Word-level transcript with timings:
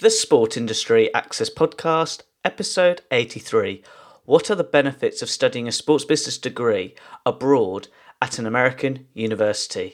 The 0.00 0.08
Sport 0.08 0.56
Industry 0.56 1.12
Access 1.12 1.50
Podcast, 1.50 2.22
episode 2.42 3.02
83. 3.10 3.82
What 4.24 4.50
are 4.50 4.54
the 4.54 4.64
benefits 4.64 5.20
of 5.20 5.28
studying 5.28 5.68
a 5.68 5.72
sports 5.72 6.06
business 6.06 6.38
degree 6.38 6.94
abroad 7.26 7.88
at 8.22 8.38
an 8.38 8.46
American 8.46 9.08
university? 9.12 9.92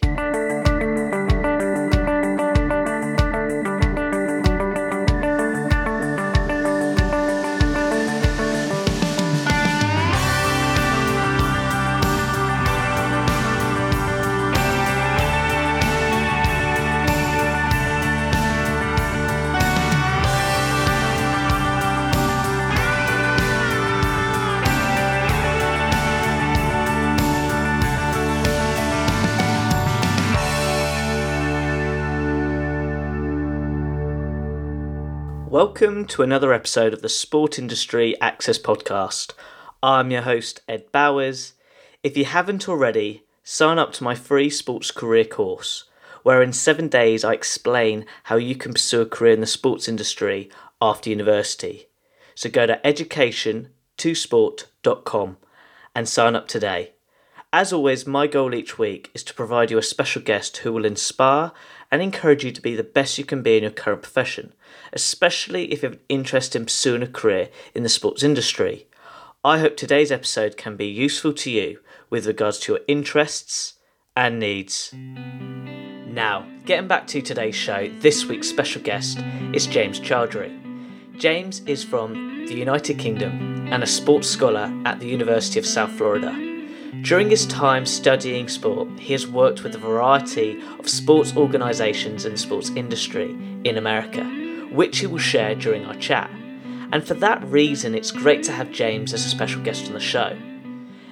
Welcome 35.86 36.06
to 36.06 36.22
another 36.22 36.52
episode 36.52 36.92
of 36.92 37.00
the 37.00 37.08
Sport 37.08 37.60
Industry 37.60 38.20
Access 38.20 38.58
Podcast. 38.58 39.34
I'm 39.80 40.10
your 40.10 40.22
host, 40.22 40.60
Ed 40.66 40.90
Bowers. 40.90 41.52
If 42.02 42.16
you 42.16 42.24
haven't 42.24 42.68
already, 42.68 43.22
sign 43.44 43.78
up 43.78 43.92
to 43.92 44.02
my 44.02 44.16
free 44.16 44.50
sports 44.50 44.90
career 44.90 45.24
course, 45.24 45.84
where 46.24 46.42
in 46.42 46.52
seven 46.52 46.88
days 46.88 47.22
I 47.22 47.34
explain 47.34 48.04
how 48.24 48.34
you 48.34 48.56
can 48.56 48.72
pursue 48.72 49.02
a 49.02 49.06
career 49.06 49.34
in 49.34 49.40
the 49.40 49.46
sports 49.46 49.86
industry 49.86 50.50
after 50.82 51.08
university. 51.08 51.86
So 52.34 52.50
go 52.50 52.66
to 52.66 52.80
education2sport.com 52.84 55.36
and 55.94 56.08
sign 56.08 56.34
up 56.34 56.48
today. 56.48 56.94
As 57.52 57.72
always, 57.72 58.08
my 58.08 58.26
goal 58.26 58.56
each 58.56 58.76
week 58.76 59.12
is 59.14 59.22
to 59.22 59.34
provide 59.34 59.70
you 59.70 59.78
a 59.78 59.82
special 59.82 60.20
guest 60.20 60.56
who 60.56 60.72
will 60.72 60.84
inspire 60.84 61.52
and 61.90 62.02
encourage 62.02 62.44
you 62.44 62.52
to 62.52 62.60
be 62.60 62.74
the 62.74 62.82
best 62.82 63.18
you 63.18 63.24
can 63.24 63.42
be 63.42 63.56
in 63.56 63.62
your 63.62 63.72
current 63.72 64.02
profession, 64.02 64.52
especially 64.92 65.72
if 65.72 65.82
you 65.82 65.90
have 65.90 65.98
an 65.98 66.04
interest 66.08 66.56
in 66.56 66.64
pursuing 66.64 67.02
a 67.02 67.06
career 67.06 67.48
in 67.74 67.82
the 67.82 67.88
sports 67.88 68.22
industry. 68.22 68.86
I 69.44 69.58
hope 69.58 69.76
today's 69.76 70.10
episode 70.10 70.56
can 70.56 70.76
be 70.76 70.86
useful 70.86 71.32
to 71.34 71.50
you 71.50 71.80
with 72.10 72.26
regards 72.26 72.58
to 72.60 72.72
your 72.72 72.80
interests 72.88 73.74
and 74.16 74.38
needs. 74.38 74.92
Now, 74.94 76.48
getting 76.64 76.88
back 76.88 77.06
to 77.08 77.20
today's 77.20 77.54
show, 77.54 77.88
this 78.00 78.24
week's 78.24 78.48
special 78.48 78.82
guest 78.82 79.18
is 79.52 79.66
James 79.66 80.00
Chaudry. 80.00 80.52
James 81.18 81.60
is 81.60 81.84
from 81.84 82.46
the 82.46 82.54
United 82.54 82.98
Kingdom 82.98 83.68
and 83.72 83.82
a 83.82 83.86
sports 83.86 84.28
scholar 84.28 84.72
at 84.84 84.98
the 85.00 85.06
University 85.06 85.58
of 85.58 85.66
South 85.66 85.92
Florida. 85.92 86.45
During 87.02 87.30
his 87.30 87.46
time 87.46 87.86
studying 87.86 88.48
sport, 88.48 88.88
he 88.98 89.12
has 89.12 89.26
worked 89.26 89.62
with 89.62 89.74
a 89.74 89.78
variety 89.78 90.60
of 90.78 90.88
sports 90.88 91.36
organisations 91.36 92.24
and 92.24 92.38
sports 92.38 92.70
industry 92.74 93.30
in 93.64 93.76
America, 93.76 94.24
which 94.72 94.98
he 94.98 95.06
will 95.06 95.18
share 95.18 95.54
during 95.54 95.84
our 95.84 95.94
chat. 95.96 96.30
And 96.92 97.06
for 97.06 97.14
that 97.14 97.44
reason, 97.44 97.94
it's 97.94 98.10
great 98.10 98.42
to 98.44 98.52
have 98.52 98.70
James 98.70 99.12
as 99.14 99.24
a 99.24 99.28
special 99.28 99.62
guest 99.62 99.86
on 99.86 99.92
the 99.92 100.00
show. 100.00 100.36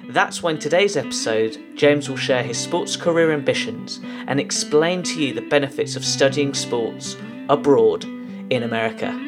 That's 0.09 0.43
when 0.43 0.59
today's 0.59 0.97
episode, 0.97 1.57
James 1.75 2.09
will 2.09 2.17
share 2.17 2.43
his 2.43 2.57
sports 2.57 2.95
career 2.95 3.31
ambitions 3.31 3.99
and 4.27 4.39
explain 4.39 5.01
to 5.03 5.21
you 5.21 5.33
the 5.33 5.41
benefits 5.49 5.95
of 5.95 6.05
studying 6.05 6.53
sports 6.53 7.17
abroad 7.49 8.03
in 8.03 8.63
America. 8.63 9.24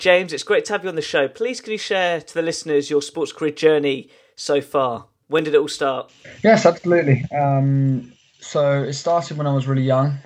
James, 0.00 0.32
it's 0.32 0.44
great 0.44 0.64
to 0.64 0.72
have 0.72 0.82
you 0.82 0.88
on 0.88 0.94
the 0.94 1.02
show. 1.02 1.28
Please, 1.28 1.60
can 1.60 1.72
you 1.72 1.78
share 1.78 2.22
to 2.22 2.34
the 2.34 2.40
listeners 2.40 2.88
your 2.88 3.02
sports 3.02 3.32
career 3.32 3.50
journey 3.50 4.08
so 4.34 4.62
far? 4.62 5.04
When 5.28 5.44
did 5.44 5.54
it 5.54 5.58
all 5.58 5.68
start? 5.68 6.10
Yes, 6.42 6.64
absolutely. 6.64 7.26
Um, 7.30 8.10
so 8.40 8.82
it 8.82 8.94
started 8.94 9.36
when 9.36 9.46
I 9.46 9.52
was 9.52 9.68
really 9.68 9.82
young, 9.82 10.16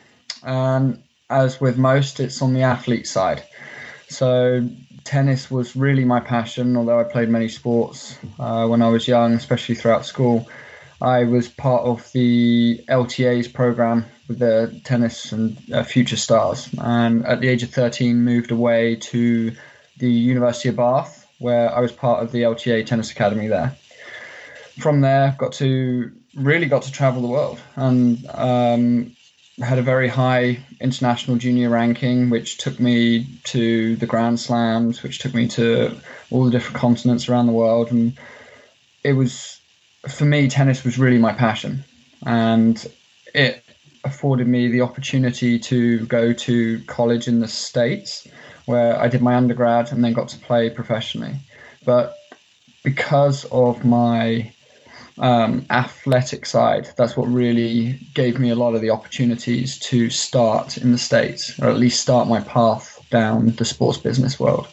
and 0.44 1.02
as 1.28 1.60
with 1.60 1.76
most, 1.76 2.20
it's 2.20 2.40
on 2.40 2.54
the 2.54 2.62
athlete 2.62 3.08
side. 3.08 3.42
So 4.08 4.68
tennis 5.02 5.50
was 5.50 5.74
really 5.74 6.04
my 6.04 6.20
passion, 6.20 6.76
although 6.76 7.00
I 7.00 7.02
played 7.02 7.28
many 7.28 7.48
sports 7.48 8.16
uh, 8.38 8.68
when 8.68 8.80
I 8.80 8.88
was 8.90 9.08
young, 9.08 9.32
especially 9.32 9.74
throughout 9.74 10.06
school. 10.06 10.48
I 11.02 11.24
was 11.24 11.48
part 11.48 11.82
of 11.82 12.12
the 12.12 12.80
LTA's 12.88 13.48
program 13.48 14.06
with 14.28 14.38
the 14.38 14.80
tennis 14.84 15.32
and 15.32 15.58
uh, 15.72 15.82
future 15.82 16.16
stars, 16.16 16.68
and 16.78 17.26
at 17.26 17.40
the 17.40 17.48
age 17.48 17.62
of 17.62 17.70
13, 17.70 18.24
moved 18.24 18.50
away 18.50 18.96
to 18.96 19.52
the 19.98 20.10
University 20.10 20.68
of 20.68 20.76
Bath, 20.76 21.26
where 21.38 21.74
I 21.74 21.80
was 21.80 21.92
part 21.92 22.22
of 22.22 22.32
the 22.32 22.42
LTA 22.42 22.86
Tennis 22.86 23.10
Academy 23.10 23.48
there 23.48 23.76
from 24.78 25.00
there, 25.00 25.34
got 25.38 25.52
to 25.54 26.10
really 26.34 26.66
got 26.66 26.82
to 26.82 26.92
travel 26.92 27.22
the 27.22 27.28
world 27.28 27.60
and 27.76 28.26
um, 28.30 29.16
had 29.62 29.78
a 29.78 29.82
very 29.82 30.08
high 30.08 30.58
international 30.80 31.36
junior 31.36 31.70
ranking, 31.70 32.30
which 32.30 32.58
took 32.58 32.80
me 32.80 33.26
to 33.44 33.96
the 33.96 34.06
Grand 34.06 34.40
Slams, 34.40 35.02
which 35.02 35.20
took 35.20 35.34
me 35.34 35.46
to 35.48 35.96
all 36.30 36.44
the 36.44 36.50
different 36.50 36.76
continents 36.76 37.28
around 37.28 37.46
the 37.46 37.52
world. 37.52 37.90
And 37.92 38.18
it 39.04 39.12
was, 39.12 39.60
for 40.08 40.24
me, 40.24 40.48
tennis 40.48 40.84
was 40.84 40.98
really 40.98 41.18
my 41.18 41.32
passion. 41.32 41.84
And 42.26 42.84
it 43.34 43.62
afforded 44.04 44.46
me 44.46 44.68
the 44.68 44.82
opportunity 44.82 45.58
to 45.58 46.04
go 46.06 46.32
to 46.32 46.80
college 46.86 47.28
in 47.28 47.40
the 47.40 47.48
States, 47.48 48.26
where 48.66 48.98
I 49.00 49.08
did 49.08 49.22
my 49.22 49.34
undergrad 49.34 49.92
and 49.92 50.04
then 50.04 50.12
got 50.12 50.28
to 50.28 50.38
play 50.38 50.70
professionally. 50.70 51.34
But 51.84 52.16
because 52.82 53.44
of 53.46 53.84
my 53.84 54.52
um, 55.18 55.64
athletic 55.70 56.46
side, 56.46 56.88
that's 56.96 57.16
what 57.16 57.26
really 57.26 57.98
gave 58.14 58.38
me 58.38 58.50
a 58.50 58.54
lot 58.54 58.74
of 58.74 58.80
the 58.80 58.90
opportunities 58.90 59.78
to 59.80 60.10
start 60.10 60.76
in 60.76 60.92
the 60.92 60.98
States, 60.98 61.58
or 61.60 61.68
at 61.68 61.76
least 61.76 62.00
start 62.00 62.28
my 62.28 62.40
path 62.40 63.00
down 63.10 63.46
the 63.50 63.64
sports 63.64 63.98
business 63.98 64.38
world. 64.40 64.66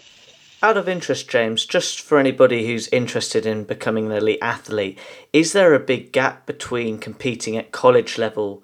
Out 0.64 0.78
of 0.78 0.88
interest, 0.88 1.28
James, 1.28 1.66
just 1.66 2.02
for 2.02 2.20
anybody 2.20 2.68
who's 2.68 2.88
interested 2.90 3.48
in 3.48 3.64
becoming 3.64 4.06
an 4.06 4.12
elite 4.12 4.40
athlete, 4.44 5.00
is 5.34 5.54
there 5.54 5.74
a 5.74 5.80
big 5.80 6.12
gap 6.12 6.46
between 6.46 7.00
competing 7.00 7.58
at 7.58 7.72
college 7.72 8.20
level 8.20 8.64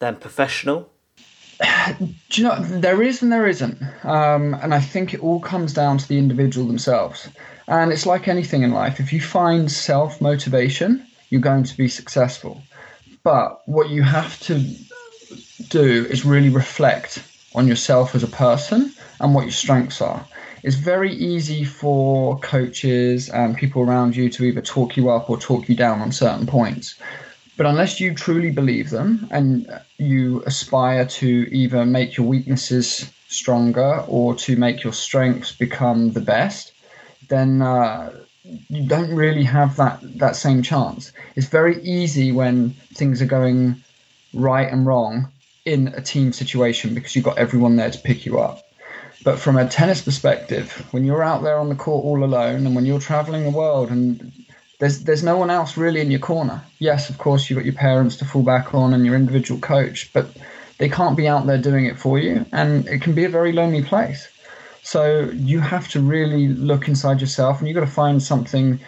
than 0.00 0.16
professional? 0.16 0.90
Do 1.60 2.42
you 2.42 2.44
know, 2.44 2.60
there 2.62 3.02
is 3.02 3.22
and 3.22 3.30
there 3.30 3.46
isn't. 3.46 3.80
Um, 4.02 4.54
and 4.54 4.74
I 4.74 4.80
think 4.80 5.14
it 5.14 5.20
all 5.20 5.40
comes 5.40 5.72
down 5.72 5.98
to 5.98 6.08
the 6.08 6.18
individual 6.18 6.66
themselves. 6.66 7.28
And 7.68 7.92
it's 7.92 8.06
like 8.06 8.26
anything 8.26 8.62
in 8.62 8.72
life. 8.72 8.98
If 8.98 9.12
you 9.12 9.20
find 9.20 9.70
self 9.70 10.20
motivation, 10.20 11.06
you're 11.28 11.40
going 11.40 11.64
to 11.64 11.76
be 11.76 11.88
successful. 11.88 12.62
But 13.22 13.60
what 13.66 13.90
you 13.90 14.02
have 14.02 14.40
to 14.40 14.64
do 15.68 16.06
is 16.06 16.24
really 16.24 16.48
reflect 16.48 17.22
on 17.54 17.68
yourself 17.68 18.14
as 18.14 18.22
a 18.22 18.28
person 18.28 18.92
and 19.20 19.34
what 19.34 19.42
your 19.42 19.52
strengths 19.52 20.00
are. 20.00 20.24
It's 20.62 20.76
very 20.76 21.12
easy 21.12 21.64
for 21.64 22.38
coaches 22.40 23.28
and 23.28 23.56
people 23.56 23.82
around 23.82 24.16
you 24.16 24.30
to 24.30 24.44
either 24.44 24.60
talk 24.60 24.96
you 24.96 25.10
up 25.10 25.30
or 25.30 25.38
talk 25.38 25.68
you 25.68 25.74
down 25.74 26.00
on 26.00 26.12
certain 26.12 26.46
points. 26.46 26.96
But 27.60 27.66
unless 27.66 28.00
you 28.00 28.14
truly 28.14 28.50
believe 28.50 28.88
them 28.88 29.28
and 29.30 29.68
you 29.98 30.42
aspire 30.46 31.04
to 31.04 31.28
either 31.54 31.84
make 31.84 32.16
your 32.16 32.26
weaknesses 32.26 33.12
stronger 33.28 34.02
or 34.08 34.34
to 34.36 34.56
make 34.56 34.82
your 34.82 34.94
strengths 34.94 35.52
become 35.52 36.12
the 36.12 36.22
best, 36.22 36.72
then 37.28 37.60
uh, 37.60 38.12
you 38.44 38.88
don't 38.88 39.14
really 39.14 39.44
have 39.44 39.76
that 39.76 40.00
that 40.20 40.36
same 40.36 40.62
chance. 40.62 41.12
It's 41.36 41.48
very 41.48 41.82
easy 41.82 42.32
when 42.32 42.70
things 42.94 43.20
are 43.20 43.26
going 43.26 43.84
right 44.32 44.72
and 44.72 44.86
wrong 44.86 45.30
in 45.66 45.88
a 45.88 46.00
team 46.00 46.32
situation 46.32 46.94
because 46.94 47.14
you've 47.14 47.26
got 47.26 47.36
everyone 47.36 47.76
there 47.76 47.90
to 47.90 47.98
pick 47.98 48.24
you 48.24 48.40
up. 48.40 48.62
But 49.22 49.38
from 49.38 49.58
a 49.58 49.68
tennis 49.68 50.00
perspective, 50.00 50.88
when 50.92 51.04
you're 51.04 51.22
out 51.22 51.42
there 51.42 51.58
on 51.58 51.68
the 51.68 51.74
court 51.74 52.06
all 52.06 52.24
alone 52.24 52.64
and 52.66 52.74
when 52.74 52.86
you're 52.86 53.00
traveling 53.00 53.44
the 53.44 53.50
world 53.50 53.90
and 53.90 54.32
there's 54.80 55.04
there's 55.04 55.22
no 55.22 55.36
one 55.36 55.50
else 55.50 55.76
really 55.76 56.00
in 56.00 56.10
your 56.10 56.20
corner. 56.20 56.62
Yes, 56.78 57.08
of 57.10 57.18
course 57.18 57.48
you've 57.48 57.58
got 57.58 57.66
your 57.66 57.74
parents 57.74 58.16
to 58.16 58.24
fall 58.24 58.42
back 58.42 58.74
on 58.74 58.92
and 58.92 59.06
your 59.06 59.14
individual 59.14 59.60
coach, 59.60 60.10
but 60.12 60.26
they 60.78 60.88
can't 60.88 61.16
be 61.16 61.28
out 61.28 61.46
there 61.46 61.58
doing 61.58 61.84
it 61.84 61.98
for 61.98 62.18
you 62.18 62.44
and 62.52 62.88
it 62.88 63.02
can 63.02 63.14
be 63.14 63.24
a 63.24 63.28
very 63.28 63.52
lonely 63.52 63.82
place. 63.82 64.26
So 64.82 65.30
you 65.34 65.60
have 65.60 65.88
to 65.88 66.00
really 66.00 66.48
look 66.48 66.88
inside 66.88 67.20
yourself 67.20 67.58
and 67.58 67.68
you've 67.68 67.74
got 67.74 67.84
to 67.84 67.92
find 67.92 68.22
something 68.22 68.80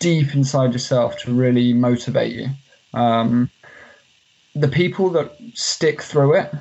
deep 0.00 0.34
inside 0.34 0.72
yourself 0.72 1.16
to 1.18 1.32
really 1.32 1.72
motivate 1.72 2.34
you. 2.34 2.48
Um, 2.92 3.48
the 4.56 4.68
people 4.68 5.10
that 5.10 5.36
stick 5.54 6.02
through 6.02 6.34
it 6.34 6.52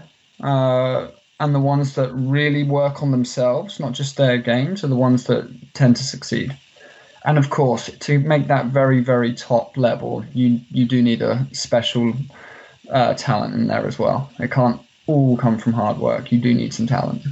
uh, 0.42 1.08
and 1.40 1.56
the 1.56 1.60
ones 1.60 1.96
that 1.96 2.12
really 2.14 2.64
work 2.64 3.02
on 3.02 3.10
themselves, 3.10 3.80
not 3.80 3.94
just 3.94 4.18
their 4.18 4.38
games, 4.38 4.84
are 4.84 4.88
the 4.88 4.96
ones 4.96 5.26
that 5.26 5.50
tend 5.74 5.96
to 5.96 6.04
succeed. 6.04 6.56
And 7.26 7.38
of 7.38 7.50
course, 7.50 7.90
to 7.90 8.20
make 8.20 8.48
that 8.48 8.68
very, 8.68 9.02
very 9.02 9.34
top 9.34 9.78
level, 9.78 10.26
you 10.34 10.60
you 10.70 10.86
do 10.86 11.02
need 11.02 11.22
a 11.22 11.48
special 11.54 12.14
uh, 12.90 13.14
talent 13.14 13.54
in 13.54 13.68
there 13.68 13.88
as 13.88 13.98
well. 13.98 14.30
It 14.40 14.52
can't 14.52 14.82
all 15.08 15.38
come 15.38 15.58
from 15.58 15.74
hard 15.74 15.98
work. 16.00 16.32
You 16.32 16.40
do 16.40 16.54
need 16.54 16.74
some 16.74 16.88
talent. 16.88 17.24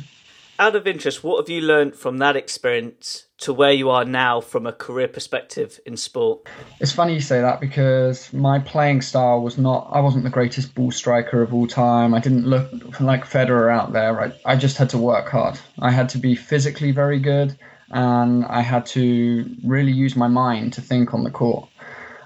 Out 0.59 0.75
of 0.75 0.85
interest, 0.85 1.23
what 1.23 1.41
have 1.41 1.49
you 1.49 1.61
learned 1.61 1.95
from 1.95 2.19
that 2.19 2.35
experience 2.35 3.25
to 3.39 3.51
where 3.51 3.71
you 3.71 3.89
are 3.89 4.05
now 4.05 4.39
from 4.41 4.67
a 4.67 4.71
career 4.71 5.07
perspective 5.07 5.79
in 5.87 5.97
sport? 5.97 6.47
It's 6.79 6.91
funny 6.91 7.15
you 7.15 7.19
say 7.19 7.41
that 7.41 7.59
because 7.59 8.31
my 8.31 8.59
playing 8.59 9.01
style 9.01 9.41
was 9.41 9.57
not, 9.57 9.89
I 9.91 10.01
wasn't 10.01 10.23
the 10.23 10.29
greatest 10.29 10.75
ball 10.75 10.91
striker 10.91 11.41
of 11.41 11.51
all 11.51 11.65
time. 11.65 12.13
I 12.13 12.19
didn't 12.19 12.45
look 12.45 12.69
like 12.99 13.25
Federer 13.25 13.73
out 13.73 13.91
there. 13.91 14.21
I, 14.21 14.33
I 14.45 14.55
just 14.55 14.77
had 14.77 14.91
to 14.91 14.99
work 14.99 15.29
hard. 15.29 15.59
I 15.79 15.89
had 15.89 16.09
to 16.09 16.19
be 16.19 16.35
physically 16.35 16.91
very 16.91 17.19
good 17.19 17.57
and 17.91 18.45
I 18.45 18.61
had 18.61 18.85
to 18.87 19.45
really 19.63 19.91
use 19.91 20.15
my 20.15 20.27
mind 20.27 20.73
to 20.73 20.81
think 20.81 21.13
on 21.13 21.23
the 21.23 21.31
court. 21.31 21.69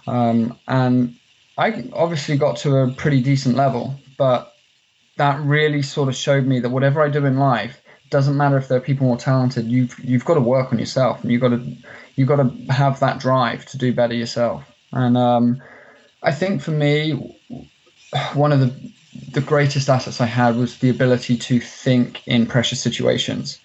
Um, 0.08 0.58
and 0.68 1.16
I 1.58 1.90
obviously 1.94 2.38
got 2.38 2.58
to 2.58 2.78
a 2.78 2.92
pretty 2.92 3.22
decent 3.22 3.56
level, 3.56 3.96
but 4.18 4.54
that 5.18 5.40
really 5.42 5.82
sort 5.82 6.10
of 6.10 6.16
showed 6.16 6.46
me 6.46 6.60
that 6.60 6.70
whatever 6.70 7.02
I 7.02 7.10
do 7.10 7.26
in 7.26 7.38
life 7.38 7.82
doesn't 8.12 8.38
matter 8.38 8.58
if 8.58 8.68
there 8.68 8.78
are 8.78 8.82
people 8.82 9.08
more 9.08 9.18
talented. 9.18 9.66
You've 9.66 9.98
you've 10.00 10.26
got 10.26 10.36
to 10.36 10.42
work 10.42 10.72
on 10.72 10.78
yourself, 10.78 11.24
and 11.24 11.32
you've 11.32 11.42
got 11.42 11.50
to 11.50 11.78
you've 12.16 12.28
got 12.28 12.36
to 12.36 12.72
have 12.72 13.00
that 13.00 13.20
drive 13.20 13.66
to 13.68 13.78
do 13.78 13.94
better 13.94 14.14
yourself. 14.14 14.64
And 14.92 15.18
um, 15.18 15.62
I 16.22 16.32
think 16.32 16.62
for 16.62 16.72
me, 16.72 17.36
one 18.34 18.52
of 18.52 18.60
the 18.60 18.92
the 19.32 19.42
greatest 19.42 19.90
assets 19.90 20.22
I 20.22 20.26
had 20.28 20.56
was 20.58 20.78
the 20.78 20.90
ability 20.90 21.38
to 21.38 21.60
think 21.60 22.22
in 22.28 22.46
pressure 22.46 22.76
situations 22.76 23.60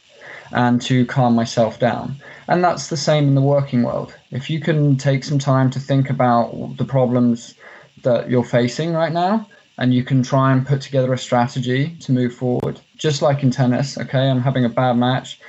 and 0.53 0.81
to 0.83 1.07
calm 1.07 1.35
myself 1.35 1.79
down. 1.79 2.17
And 2.49 2.65
that's 2.65 2.89
the 2.89 2.97
same 2.97 3.29
in 3.29 3.35
the 3.35 3.41
working 3.41 3.83
world. 3.83 4.15
If 4.31 4.51
you 4.51 4.61
can 4.61 4.97
take 4.97 5.25
some 5.25 5.39
time 5.39 5.71
to 5.71 5.81
think 5.81 6.11
about 6.11 6.77
the 6.77 6.85
problems 6.85 7.55
that 8.03 8.31
you're 8.31 8.45
facing 8.45 8.93
right 8.93 9.13
now, 9.13 9.47
and 9.79 9.95
you 9.95 10.05
can 10.05 10.23
try 10.23 10.53
and 10.53 10.67
put 10.67 10.83
together 10.83 11.13
a 11.13 11.19
strategy 11.19 11.97
to 12.01 12.13
move 12.13 12.35
forward, 12.35 12.81
just 12.97 13.23
like 13.23 13.43
in 13.43 13.51
tennis. 13.51 13.97
Okay, 13.97 14.29
I'm 14.29 14.43
having 14.43 14.67
a 14.67 14.69
bad 14.69 14.97
match, 14.97 15.41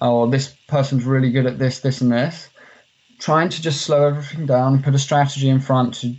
or 0.00 0.28
this 0.28 0.54
person's 0.66 1.04
really 1.04 1.30
good 1.30 1.46
at 1.46 1.58
this, 1.58 1.78
this, 1.78 2.00
and 2.00 2.10
this. 2.10 2.48
Trying 3.20 3.50
to 3.50 3.62
just 3.62 3.82
slow 3.82 4.08
everything 4.08 4.46
down, 4.46 4.82
put 4.82 4.96
a 4.96 4.98
strategy 4.98 5.48
in 5.48 5.60
front 5.60 5.94
to 6.00 6.12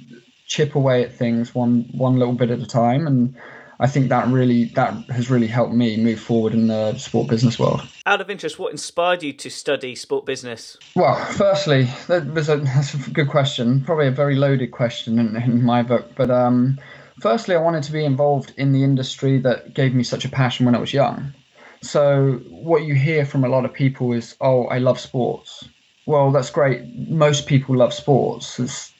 chip 0.48 0.75
away 0.75 1.04
at 1.04 1.13
things 1.13 1.54
one 1.54 1.89
one 1.92 2.18
little 2.18 2.33
bit 2.33 2.50
at 2.50 2.60
a 2.60 2.65
time, 2.65 3.07
and 3.07 3.36
I 3.80 3.88
think 3.88 4.10
that 4.10 4.28
really 4.28 4.66
that 4.75 4.94
has 5.10 5.30
really 5.30 5.48
helped 5.48 5.74
me 5.74 5.98
move 5.98 6.20
forward 6.20 6.54
in 6.54 6.68
the 6.68 6.98
sport 6.98 7.28
business 7.28 7.58
world. 7.58 7.81
Out 8.06 8.22
of 8.22 8.30
interest, 8.30 8.60
what 8.60 8.72
inspired 8.72 9.24
you 9.24 9.34
to 9.34 9.50
study 9.50 9.96
sport 9.96 10.25
business? 10.25 10.78
Well, 10.96 11.16
firstly, 11.34 11.90
that 12.08 12.25
was 12.28 12.50
a, 12.50 12.58
that's 12.58 12.94
a 12.94 13.10
good 13.10 13.30
question. 13.30 13.84
Probably 13.84 14.08
a 14.08 14.12
very 14.12 14.36
loaded 14.36 14.72
question 14.72 15.20
in, 15.20 15.36
in 15.36 15.64
my 15.64 15.84
book, 15.84 16.12
but 16.16 16.30
um, 16.30 16.80
firstly, 17.20 17.56
I 17.56 17.62
wanted 17.62 17.84
to 17.84 17.92
be 17.92 18.06
involved 18.06 18.54
in 18.58 18.72
the 18.72 18.84
industry 18.84 19.40
that 19.40 19.74
gave 19.74 19.94
me 19.94 20.04
such 20.04 20.25
a 20.25 20.30
passion 20.30 20.66
when 20.66 20.75
I 20.75 20.80
was 20.80 20.94
young. 20.94 21.34
So 21.81 22.40
what 22.50 22.84
you 22.84 22.96
hear 22.96 23.25
from 23.25 23.44
a 23.44 23.50
lot 23.50 23.66
of 23.66 23.74
people 23.74 24.14
is, 24.14 24.36
"Oh, 24.40 24.66
I 24.68 24.78
love 24.78 25.00
sports." 25.00 25.66
Well, 26.06 26.31
that's 26.31 26.50
great. 26.50 27.10
Most 27.10 27.48
people 27.48 27.78
love 27.78 27.94
sports, 27.94 28.60
it's, 28.60 28.94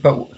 but 0.00 0.28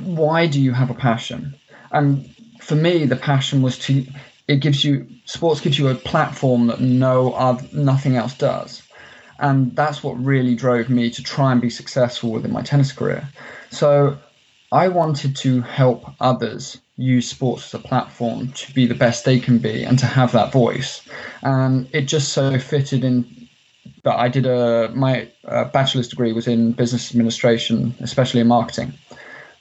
why 0.00 0.48
do 0.48 0.60
you 0.60 0.72
have 0.72 0.90
a 0.90 0.94
passion? 0.94 1.54
And 1.92 2.28
for 2.62 2.76
me, 2.76 3.04
the 3.04 3.16
passion 3.16 3.60
was 3.60 3.78
to 3.80 4.06
it 4.48 4.56
gives 4.56 4.84
you 4.84 5.06
sports 5.24 5.60
gives 5.60 5.78
you 5.78 5.88
a 5.88 5.94
platform 5.94 6.68
that 6.68 6.80
no 6.80 7.32
other, 7.32 7.66
nothing 7.72 8.16
else 8.16 8.34
does, 8.34 8.82
and 9.38 9.74
that's 9.74 10.02
what 10.02 10.12
really 10.24 10.54
drove 10.54 10.88
me 10.88 11.10
to 11.10 11.22
try 11.22 11.52
and 11.52 11.60
be 11.60 11.70
successful 11.70 12.30
within 12.30 12.52
my 12.52 12.62
tennis 12.62 12.92
career. 12.92 13.28
So 13.70 14.16
I 14.70 14.88
wanted 14.88 15.36
to 15.36 15.60
help 15.62 16.04
others 16.20 16.78
use 16.96 17.28
sports 17.28 17.74
as 17.74 17.80
a 17.80 17.82
platform 17.82 18.52
to 18.52 18.72
be 18.72 18.86
the 18.86 18.94
best 18.94 19.24
they 19.24 19.40
can 19.40 19.58
be 19.58 19.82
and 19.82 19.98
to 19.98 20.06
have 20.06 20.32
that 20.32 20.52
voice, 20.52 21.02
and 21.42 21.88
it 21.92 22.02
just 22.02 22.32
so 22.32 22.58
fitted 22.58 23.04
in. 23.04 23.48
But 24.04 24.16
I 24.16 24.28
did 24.28 24.46
a 24.46 24.90
my 24.94 25.28
uh, 25.44 25.64
bachelor's 25.64 26.08
degree 26.08 26.32
was 26.32 26.46
in 26.46 26.72
business 26.72 27.10
administration, 27.10 27.94
especially 28.00 28.40
in 28.40 28.46
marketing. 28.46 28.92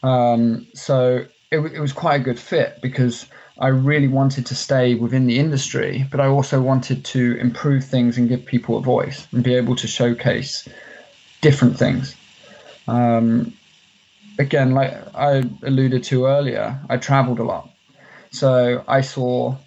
Um, 0.03 0.67
so 0.73 1.25
it, 1.51 1.59
it 1.59 1.79
was 1.79 1.93
quite 1.93 2.21
a 2.21 2.23
good 2.23 2.39
fit 2.39 2.79
because 2.81 3.27
I 3.59 3.67
really 3.67 4.07
wanted 4.07 4.45
to 4.47 4.55
stay 4.55 4.95
within 4.95 5.27
the 5.27 5.37
industry, 5.37 6.05
but 6.09 6.19
I 6.19 6.27
also 6.27 6.61
wanted 6.61 7.03
to 7.05 7.37
improve 7.37 7.83
things 7.83 8.17
and 8.17 8.29
give 8.29 8.45
people 8.45 8.77
a 8.77 8.81
voice 8.81 9.27
and 9.31 9.43
be 9.43 9.55
able 9.55 9.75
to 9.75 9.87
showcase 9.87 10.67
different 11.41 11.77
things. 11.77 12.15
Um, 12.87 13.53
again, 14.39 14.71
like 14.71 14.93
I 15.13 15.43
alluded 15.63 16.05
to 16.05 16.25
earlier, 16.25 16.79
I 16.89 16.97
traveled 16.97 17.39
a 17.39 17.43
lot. 17.43 17.69
So 18.31 18.83
I 18.87 19.01
saw 19.01 19.57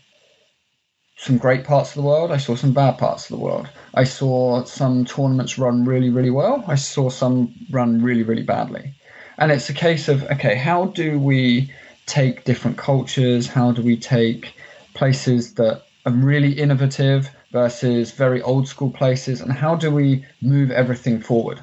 some 1.18 1.36
great 1.36 1.64
parts 1.64 1.90
of 1.90 1.96
the 1.96 2.08
world. 2.08 2.32
I 2.32 2.38
saw 2.38 2.56
some 2.56 2.72
bad 2.72 2.96
parts 2.96 3.24
of 3.24 3.36
the 3.36 3.44
world. 3.44 3.68
I 3.92 4.04
saw 4.04 4.64
some 4.64 5.04
tournaments 5.04 5.58
run 5.58 5.84
really, 5.84 6.08
really 6.08 6.30
well. 6.30 6.64
I 6.66 6.76
saw 6.76 7.10
some 7.10 7.54
run 7.70 8.02
really, 8.02 8.22
really 8.22 8.42
badly. 8.42 8.94
And 9.38 9.50
it's 9.50 9.68
a 9.68 9.74
case 9.74 10.08
of 10.08 10.24
okay, 10.24 10.54
how 10.54 10.86
do 10.86 11.18
we 11.18 11.72
take 12.06 12.44
different 12.44 12.76
cultures? 12.76 13.46
How 13.46 13.72
do 13.72 13.82
we 13.82 13.96
take 13.96 14.54
places 14.94 15.54
that 15.54 15.82
are 16.06 16.12
really 16.12 16.52
innovative 16.52 17.30
versus 17.50 18.12
very 18.12 18.42
old 18.42 18.68
school 18.68 18.90
places? 18.90 19.40
And 19.40 19.52
how 19.52 19.74
do 19.74 19.90
we 19.90 20.24
move 20.40 20.70
everything 20.70 21.20
forward? 21.20 21.60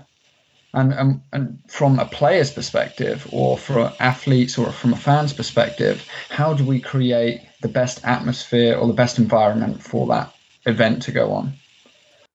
And, 0.74 0.94
and, 0.94 1.22
and 1.34 1.60
from 1.68 2.00
a 2.00 2.06
player's 2.06 2.52
perspective, 2.52 3.28
or 3.32 3.58
for 3.58 3.92
athletes, 4.00 4.58
or 4.58 4.72
from 4.72 4.94
a 4.94 4.98
fan's 4.98 5.34
perspective, 5.34 6.08
how 6.30 6.54
do 6.54 6.64
we 6.64 6.80
create 6.80 7.42
the 7.62 7.68
best 7.68 8.06
atmosphere 8.06 8.76
or 8.78 8.88
the 8.88 8.94
best 8.94 9.20
environment 9.20 9.84
for 9.84 10.08
that 10.08 10.34
event 10.66 11.02
to 11.04 11.12
go 11.12 11.32
on? 11.34 11.54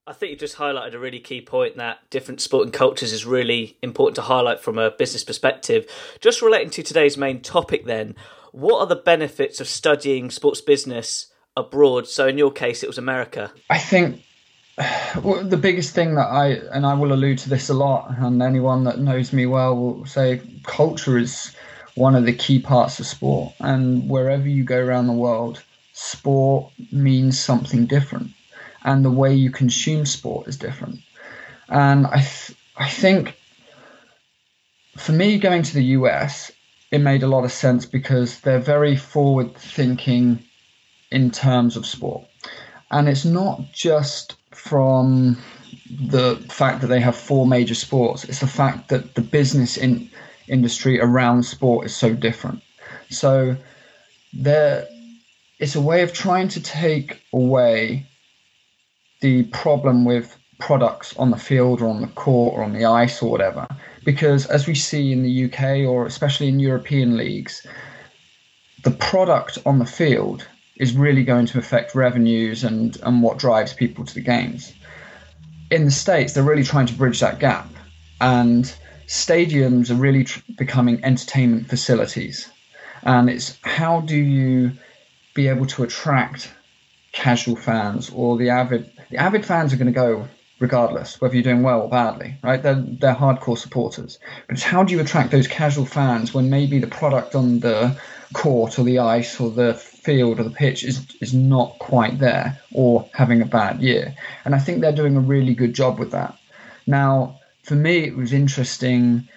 I 0.09 0.13
think 0.13 0.31
you 0.31 0.37
just 0.37 0.59
highlighted 0.59 0.95
a 0.95 1.01
really 1.01 1.19
key 1.19 1.41
point 1.41 1.77
that 1.79 1.99
different 2.11 2.41
sporting 2.41 2.71
cultures 2.71 3.13
is 3.13 3.27
really 3.27 3.77
important 3.83 4.15
to 4.15 4.23
highlight 4.23 4.61
from 4.61 4.79
a 4.79 4.93
business 4.93 5.25
perspective. 5.25 5.85
Just 6.21 6.43
relating 6.43 6.71
to 6.71 6.85
today's 6.85 7.19
main 7.19 7.41
topic, 7.41 7.87
then, 7.87 8.15
what 8.53 8.79
are 8.79 8.87
the 8.87 8.95
benefits 8.95 9.61
of 9.61 9.67
studying 9.67 10.31
sports 10.31 10.61
business 10.61 11.27
abroad? 11.57 12.07
So, 12.07 12.29
in 12.29 12.39
your 12.39 12.53
case, 12.53 12.85
it 12.85 12.87
was 12.87 12.99
America. 12.99 13.53
I 13.69 13.79
think 13.79 14.23
well, 15.25 15.43
the 15.43 15.57
biggest 15.57 15.93
thing 15.93 16.15
that 16.15 16.29
I, 16.29 16.51
and 16.73 16.87
I 16.87 16.95
will 16.95 17.13
allude 17.13 17.39
to 17.39 17.49
this 17.49 17.69
a 17.69 17.75
lot, 17.75 18.15
and 18.17 18.41
anyone 18.41 18.85
that 18.85 19.01
knows 19.01 19.33
me 19.33 19.47
well 19.47 19.75
will 19.77 20.07
say 20.07 20.41
culture 20.63 21.19
is 21.19 21.53
one 21.97 22.15
of 22.15 22.27
the 22.27 22.33
key 22.33 22.61
parts 22.61 23.01
of 23.01 23.07
sport. 23.07 23.55
And 23.59 24.09
wherever 24.09 24.49
you 24.49 24.63
go 24.63 24.79
around 24.79 25.09
the 25.09 25.15
world, 25.15 25.65
sport 25.95 26.73
means 26.93 27.41
something 27.41 27.87
different 27.87 28.36
and 28.87 29.05
the 29.05 29.11
way 29.11 29.35
you 29.35 29.51
consume 29.51 30.07
sport 30.07 30.47
is 30.47 30.57
different. 30.57 31.01
And 31.69 32.07
I, 32.07 32.21
th- 32.21 32.57
I 32.77 32.89
think 32.89 33.37
for 34.97 35.13
me, 35.13 35.39
going 35.39 35.63
to 35.65 35.75
the 35.75 35.85
US, 35.99 36.53
it 36.93 37.01
made 37.01 37.25
a 37.25 37.27
lot 37.27 37.45
of 37.45 37.53
sense 37.53 37.85
because 37.85 38.41
they're 38.41 38.61
very 38.61 38.97
forward 38.97 39.55
thinking 39.57 40.43
in 41.11 41.31
terms 41.33 41.77
of 41.77 41.85
sport. 41.85 42.25
And 42.91 43.09
it's 43.09 43.25
not 43.25 43.73
just 43.73 44.37
from 44.53 45.37
the 45.91 46.37
fact 46.49 46.81
that 46.81 46.87
they 46.87 47.01
have 47.01 47.17
four 47.17 47.45
major 47.45 47.75
sports, 47.75 48.25
it's 48.25 48.41
the 48.41 48.47
fact 48.47 48.89
that 48.89 49.17
the 49.17 49.21
business 49.21 49.77
in, 49.77 50.09
industry 50.47 51.01
around 51.01 51.43
sport 51.43 51.87
is 51.87 51.95
so 51.95 52.15
different. 52.15 52.63
So 53.11 53.57
there, 54.33 54.87
it's 55.59 55.75
a 55.75 55.81
way 55.81 56.03
of 56.03 56.13
trying 56.13 56.49
to 56.49 56.63
take 56.63 57.21
away 57.33 58.07
the 59.21 59.45
problem 59.45 60.05
with 60.05 60.37
products 60.59 61.17
on 61.17 61.31
the 61.31 61.37
field 61.37 61.83
or 61.83 61.89
on 61.89 62.01
the 62.01 62.09
court 62.09 62.55
or 62.55 62.65
on 62.65 62.73
the 62.73 62.85
ice 62.85 63.23
or 63.23 63.31
whatever. 63.31 63.67
Because 64.05 64.47
as 64.47 64.67
we 64.67 64.75
see 64.75 65.13
in 65.13 65.23
the 65.23 65.45
UK 65.45 65.87
or 65.89 66.07
especially 66.07 66.49
in 66.49 66.61
European 66.61 67.17
leagues, 67.17 67.67
the 68.85 68.91
product 68.91 69.59
on 69.67 69.79
the 69.79 69.87
field 69.87 70.47
is 70.77 70.95
really 70.95 71.25
going 71.25 71.47
to 71.47 71.59
affect 71.59 71.95
revenues 71.95 72.63
and, 72.63 72.99
and 73.03 73.23
what 73.23 73.39
drives 73.39 73.73
people 73.73 74.05
to 74.05 74.15
the 74.15 74.21
games. 74.21 74.73
In 75.71 75.85
the 75.85 75.91
States, 75.91 76.33
they're 76.33 76.45
really 76.45 76.63
trying 76.63 76.87
to 76.87 76.95
bridge 76.95 77.21
that 77.21 77.39
gap. 77.39 77.69
And 78.21 78.73
stadiums 79.07 79.91
are 79.91 79.95
really 79.95 80.25
tr- 80.25 80.41
becoming 80.57 81.03
entertainment 81.05 81.69
facilities. 81.69 82.49
And 83.03 83.31
it's 83.31 83.59
how 83.63 84.01
do 84.01 84.17
you 84.17 84.73
be 85.35 85.49
able 85.49 85.67
to 85.67 85.83
attract 85.83 86.53
casual 87.13 87.57
fans 87.57 88.11
or 88.11 88.37
the 88.37 88.51
avid 88.51 88.91
the 89.11 89.19
avid 89.19 89.45
fans 89.45 89.73
are 89.73 89.77
going 89.77 89.87
to 89.87 89.93
go 89.93 90.29
regardless 90.59 91.21
whether 91.21 91.35
you're 91.35 91.43
doing 91.43 91.63
well 91.63 91.83
or 91.83 91.91
badly, 91.91 92.39
right? 92.43 92.63
They're, 92.63 92.83
they're 92.83 93.15
hardcore 93.15 93.59
supporters. 93.59 94.19
But 94.47 94.55
it's 94.55 94.63
how 94.63 94.85
do 94.85 94.95
you 94.95 95.01
attract 95.01 95.31
those 95.31 95.47
casual 95.47 95.85
fans 95.85 96.33
when 96.33 96.49
maybe 96.49 96.79
the 96.79 96.87
product 96.87 97.35
on 97.35 97.61
the 97.61 98.01
court 98.33 98.79
or 98.79 98.85
the 98.85 99.01
ice 99.01 99.39
or 99.39 99.51
the 99.51 99.75
field 99.75 100.41
or 100.41 100.45
the 100.45 100.51
pitch 100.51 100.83
is, 100.83 101.07
is 101.21 101.35
not 101.35 101.79
quite 101.79 102.19
there 102.19 102.59
or 102.73 103.09
having 103.13 103.43
a 103.43 103.47
bad 103.47 103.83
year? 103.83 104.15
And 104.45 104.55
I 104.55 104.59
think 104.59 104.81
they're 104.81 104.93
doing 104.93 105.17
a 105.17 105.21
really 105.21 105.55
good 105.55 105.75
job 105.75 105.99
with 105.99 106.13
that. 106.13 106.37
Now, 106.87 107.41
for 107.63 107.75
me, 107.75 107.99
it 107.99 108.17
was 108.17 108.33
interesting 108.33 109.29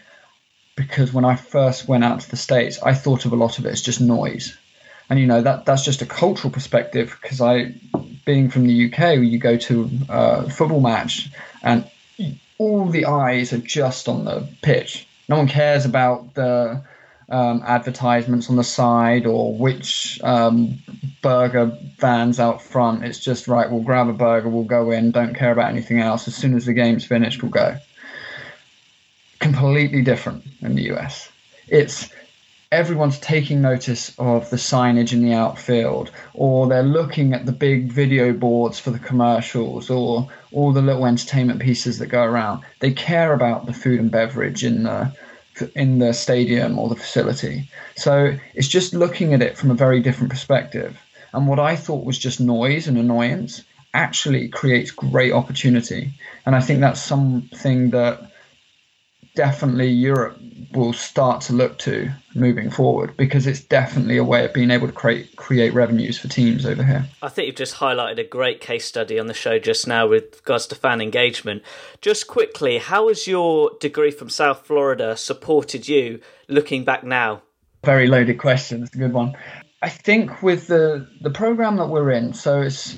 because 0.76 1.12
when 1.12 1.26
I 1.26 1.36
first 1.36 1.90
went 1.90 2.06
out 2.06 2.22
to 2.22 2.30
the 2.30 2.38
States, 2.38 2.82
I 2.82 2.94
thought 2.94 3.26
of 3.26 3.34
a 3.34 3.36
lot 3.36 3.60
of 3.60 3.66
it 3.66 3.70
as 3.70 3.82
just 3.82 4.00
noise. 4.00 4.58
And 5.10 5.20
you 5.20 5.26
know 5.26 5.42
that 5.42 5.66
that's 5.66 5.84
just 5.84 6.02
a 6.02 6.06
cultural 6.06 6.52
perspective 6.52 7.18
because 7.22 7.42
I, 7.42 7.74
being 8.26 8.50
from 8.50 8.68
the 8.68 8.86
UK, 8.86 9.18
you 9.18 9.40
go 9.40 9.58
to 9.58 9.90
a 10.08 10.50
football 10.50 10.82
match 10.82 11.30
and 11.64 11.90
all 12.60 12.90
the 12.90 13.06
eyes 13.06 13.52
are 13.54 13.58
just 13.58 14.08
on 14.08 14.26
the 14.26 14.48
pitch. 14.62 15.08
No 15.28 15.38
one 15.38 15.48
cares 15.48 15.86
about 15.86 16.36
the 16.36 16.84
um, 17.30 17.64
advertisements 17.66 18.50
on 18.50 18.56
the 18.56 18.64
side 18.64 19.26
or 19.26 19.56
which 19.56 20.20
um, 20.24 20.80
burger 21.22 21.78
vans 21.98 22.40
out 22.40 22.62
front. 22.62 23.04
It's 23.04 23.20
just 23.20 23.48
right. 23.48 23.70
We'll 23.70 23.84
grab 23.84 24.10
a 24.10 24.14
burger. 24.14 24.50
We'll 24.50 24.64
go 24.64 24.92
in. 24.92 25.12
Don't 25.12 25.36
care 25.36 25.52
about 25.52 25.70
anything 25.70 26.00
else. 26.00 26.28
As 26.28 26.36
soon 26.36 26.56
as 26.56 26.66
the 26.66 26.74
game's 26.74 27.06
finished, 27.06 27.42
we'll 27.42 27.52
go. 27.52 27.78
Completely 29.40 30.02
different 30.02 30.44
in 30.62 30.76
the 30.76 30.92
US. 30.92 31.32
It's 31.68 32.10
everyone's 32.72 33.18
taking 33.20 33.62
notice 33.62 34.14
of 34.20 34.50
the 34.50 34.58
signage 34.58 35.12
in 35.12 35.24
the 35.24 35.34
outfield, 35.34 36.12
or 36.34 36.68
they're 36.68 36.84
looking 36.84 37.34
at 37.34 37.46
the 37.46 37.52
big 37.52 37.92
video 37.92 38.32
boards 38.32 38.80
for 38.80 38.92
the 38.92 39.00
commercials, 39.00 39.90
or 39.90 40.30
all 40.52 40.72
the 40.72 40.82
little 40.82 41.06
entertainment 41.06 41.60
pieces 41.60 42.00
that 42.00 42.08
go 42.08 42.24
around. 42.24 42.64
They 42.80 42.92
care 42.92 43.34
about 43.34 43.66
the 43.66 43.74
food 43.74 44.00
and 44.00 44.12
beverage 44.12 44.64
in 44.64 44.84
the 44.84 45.14
in 45.76 46.00
the 46.00 46.14
stadium 46.14 46.80
or 46.80 46.88
the 46.88 46.96
facility. 46.96 47.70
So 47.96 48.38
it's 48.54 48.68
just 48.68 48.94
looking 48.94 49.34
at 49.34 49.42
it 49.42 49.58
from 49.58 49.72
a 49.72 49.76
very 49.76 50.00
different 50.00 50.32
perspective. 50.32 50.98
And 51.34 51.48
what 51.48 51.60
I 51.60 51.76
thought 51.76 52.06
was 52.06 52.18
just 52.18 52.40
noise 52.40 52.88
and 52.88 52.98
annoyance 52.98 53.64
actually 53.94 54.48
creates 54.48 54.92
great 54.92 55.34
opportunity. 55.34 56.12
And 56.46 56.56
I 56.56 56.62
think 56.62 56.80
that's 56.80 57.02
something 57.02 57.90
that 57.90 58.29
definitely 59.40 59.88
Europe 59.88 60.38
will 60.74 60.92
start 60.92 61.40
to 61.40 61.54
look 61.54 61.78
to 61.80 62.12
moving 62.36 62.70
forward 62.70 63.16
because 63.16 63.48
it's 63.48 63.62
definitely 63.62 64.18
a 64.18 64.24
way 64.24 64.44
of 64.44 64.54
being 64.54 64.70
able 64.70 64.86
to 64.86 64.92
create 64.92 65.34
create 65.38 65.74
revenues 65.74 66.20
for 66.20 66.28
teams 66.28 66.66
over 66.66 66.84
here. 66.84 67.06
I 67.22 67.30
think 67.30 67.48
you've 67.48 67.56
just 67.56 67.76
highlighted 67.76 68.20
a 68.20 68.26
great 68.26 68.60
case 68.60 68.84
study 68.84 69.18
on 69.18 69.28
the 69.28 69.34
show 69.34 69.58
just 69.58 69.88
now 69.88 70.08
with 70.08 70.42
regards 70.42 70.68
to 70.68 70.76
fan 70.76 71.00
engagement. 71.00 71.64
Just 72.02 72.28
quickly, 72.28 72.80
how 72.80 73.08
has 73.08 73.28
your 73.28 73.72
degree 73.80 74.12
from 74.12 74.30
South 74.30 74.68
Florida 74.68 75.16
supported 75.16 75.88
you 75.88 76.20
looking 76.50 76.84
back 76.84 77.06
now? 77.06 77.42
Very 77.86 78.08
loaded 78.08 78.40
question. 78.40 78.84
It's 78.84 78.94
a 78.94 78.98
good 78.98 79.14
one. 79.14 79.38
I 79.82 79.88
think 79.88 80.44
with 80.44 80.68
the 80.68 81.08
the 81.22 81.32
program 81.32 81.78
that 81.78 81.88
we're 81.88 82.12
in, 82.12 82.34
so 82.34 82.62
it's 82.62 82.98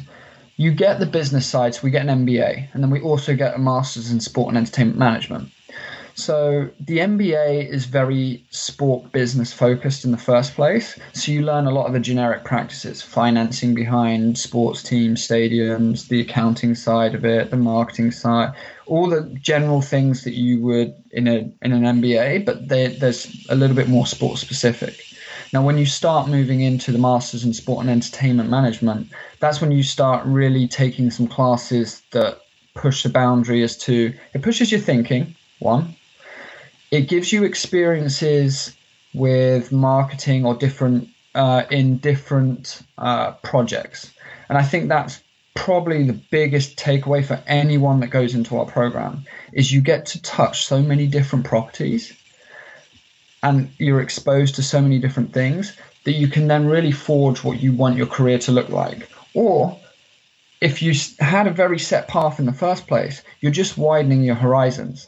you 0.55 0.71
get 0.71 0.99
the 0.99 1.05
business 1.05 1.45
side, 1.45 1.75
so 1.75 1.81
we 1.83 1.91
get 1.91 2.07
an 2.07 2.25
MBA, 2.25 2.69
and 2.73 2.81
then 2.81 2.89
we 2.89 2.99
also 2.99 3.35
get 3.35 3.53
a 3.53 3.59
master's 3.59 4.09
in 4.09 4.19
sport 4.19 4.49
and 4.49 4.57
entertainment 4.57 4.97
management. 4.97 5.51
So 6.21 6.69
the 6.79 6.99
MBA 6.99 7.67
is 7.67 7.85
very 7.85 8.45
sport 8.51 9.11
business 9.11 9.51
focused 9.51 10.05
in 10.05 10.11
the 10.11 10.19
first 10.19 10.53
place. 10.53 10.99
So 11.13 11.31
you 11.31 11.41
learn 11.41 11.65
a 11.65 11.71
lot 11.71 11.87
of 11.87 11.93
the 11.93 11.99
generic 11.99 12.43
practices, 12.43 13.01
financing 13.01 13.73
behind 13.73 14.37
sports 14.37 14.83
teams, 14.83 15.27
stadiums, 15.27 16.09
the 16.09 16.21
accounting 16.21 16.75
side 16.75 17.15
of 17.15 17.25
it, 17.25 17.49
the 17.49 17.57
marketing 17.57 18.11
side, 18.11 18.53
all 18.85 19.09
the 19.09 19.35
general 19.41 19.81
things 19.81 20.23
that 20.23 20.35
you 20.35 20.61
would 20.61 20.93
in 21.09 21.27
a 21.27 21.51
in 21.63 21.71
an 21.71 22.01
MBA, 22.01 22.45
but 22.45 22.67
they, 22.67 22.89
there's 22.89 23.47
a 23.49 23.55
little 23.55 23.75
bit 23.75 23.89
more 23.89 24.05
sport 24.05 24.37
specific. 24.37 25.03
Now, 25.53 25.65
when 25.65 25.79
you 25.79 25.87
start 25.87 26.29
moving 26.29 26.61
into 26.61 26.91
the 26.91 26.99
Masters 26.99 27.43
in 27.43 27.53
Sport 27.53 27.81
and 27.81 27.89
Entertainment 27.89 28.47
Management, 28.47 29.07
that's 29.39 29.59
when 29.59 29.71
you 29.71 29.81
start 29.81 30.23
really 30.27 30.67
taking 30.67 31.09
some 31.09 31.27
classes 31.27 32.03
that 32.11 32.41
push 32.75 33.01
the 33.01 33.09
boundary 33.09 33.63
as 33.63 33.75
to 33.85 34.13
it 34.35 34.43
pushes 34.43 34.71
your 34.71 34.79
thinking, 34.79 35.35
one, 35.57 35.95
it 36.91 37.07
gives 37.07 37.31
you 37.31 37.43
experiences 37.43 38.75
with 39.13 39.71
marketing 39.71 40.45
or 40.45 40.55
different 40.55 41.09
uh, 41.33 41.63
in 41.71 41.97
different 41.97 42.81
uh, 42.97 43.31
projects, 43.31 44.13
and 44.49 44.57
I 44.57 44.63
think 44.63 44.89
that's 44.89 45.21
probably 45.53 46.03
the 46.05 46.13
biggest 46.13 46.77
takeaway 46.77 47.25
for 47.25 47.41
anyone 47.47 47.99
that 47.99 48.07
goes 48.07 48.35
into 48.35 48.57
our 48.57 48.65
program 48.65 49.25
is 49.51 49.71
you 49.71 49.81
get 49.81 50.05
to 50.05 50.21
touch 50.21 50.65
so 50.65 50.81
many 50.81 51.07
different 51.07 51.45
properties 51.45 52.13
and 53.43 53.69
you're 53.77 54.01
exposed 54.01 54.55
to 54.55 54.63
so 54.63 54.81
many 54.81 54.97
different 54.97 55.33
things 55.33 55.75
that 56.05 56.13
you 56.13 56.27
can 56.27 56.47
then 56.47 56.67
really 56.67 56.91
forge 56.91 57.43
what 57.43 57.61
you 57.61 57.73
want 57.73 57.97
your 57.97 58.07
career 58.07 58.39
to 58.39 58.51
look 58.51 58.69
like. 58.69 59.09
Or 59.33 59.77
if 60.61 60.81
you 60.81 60.93
had 61.19 61.47
a 61.47 61.51
very 61.51 61.79
set 61.79 62.07
path 62.07 62.39
in 62.39 62.45
the 62.45 62.53
first 62.53 62.87
place 62.87 63.23
you're 63.41 63.51
just 63.51 63.77
widening 63.77 64.23
your 64.23 64.35
horizons 64.35 65.07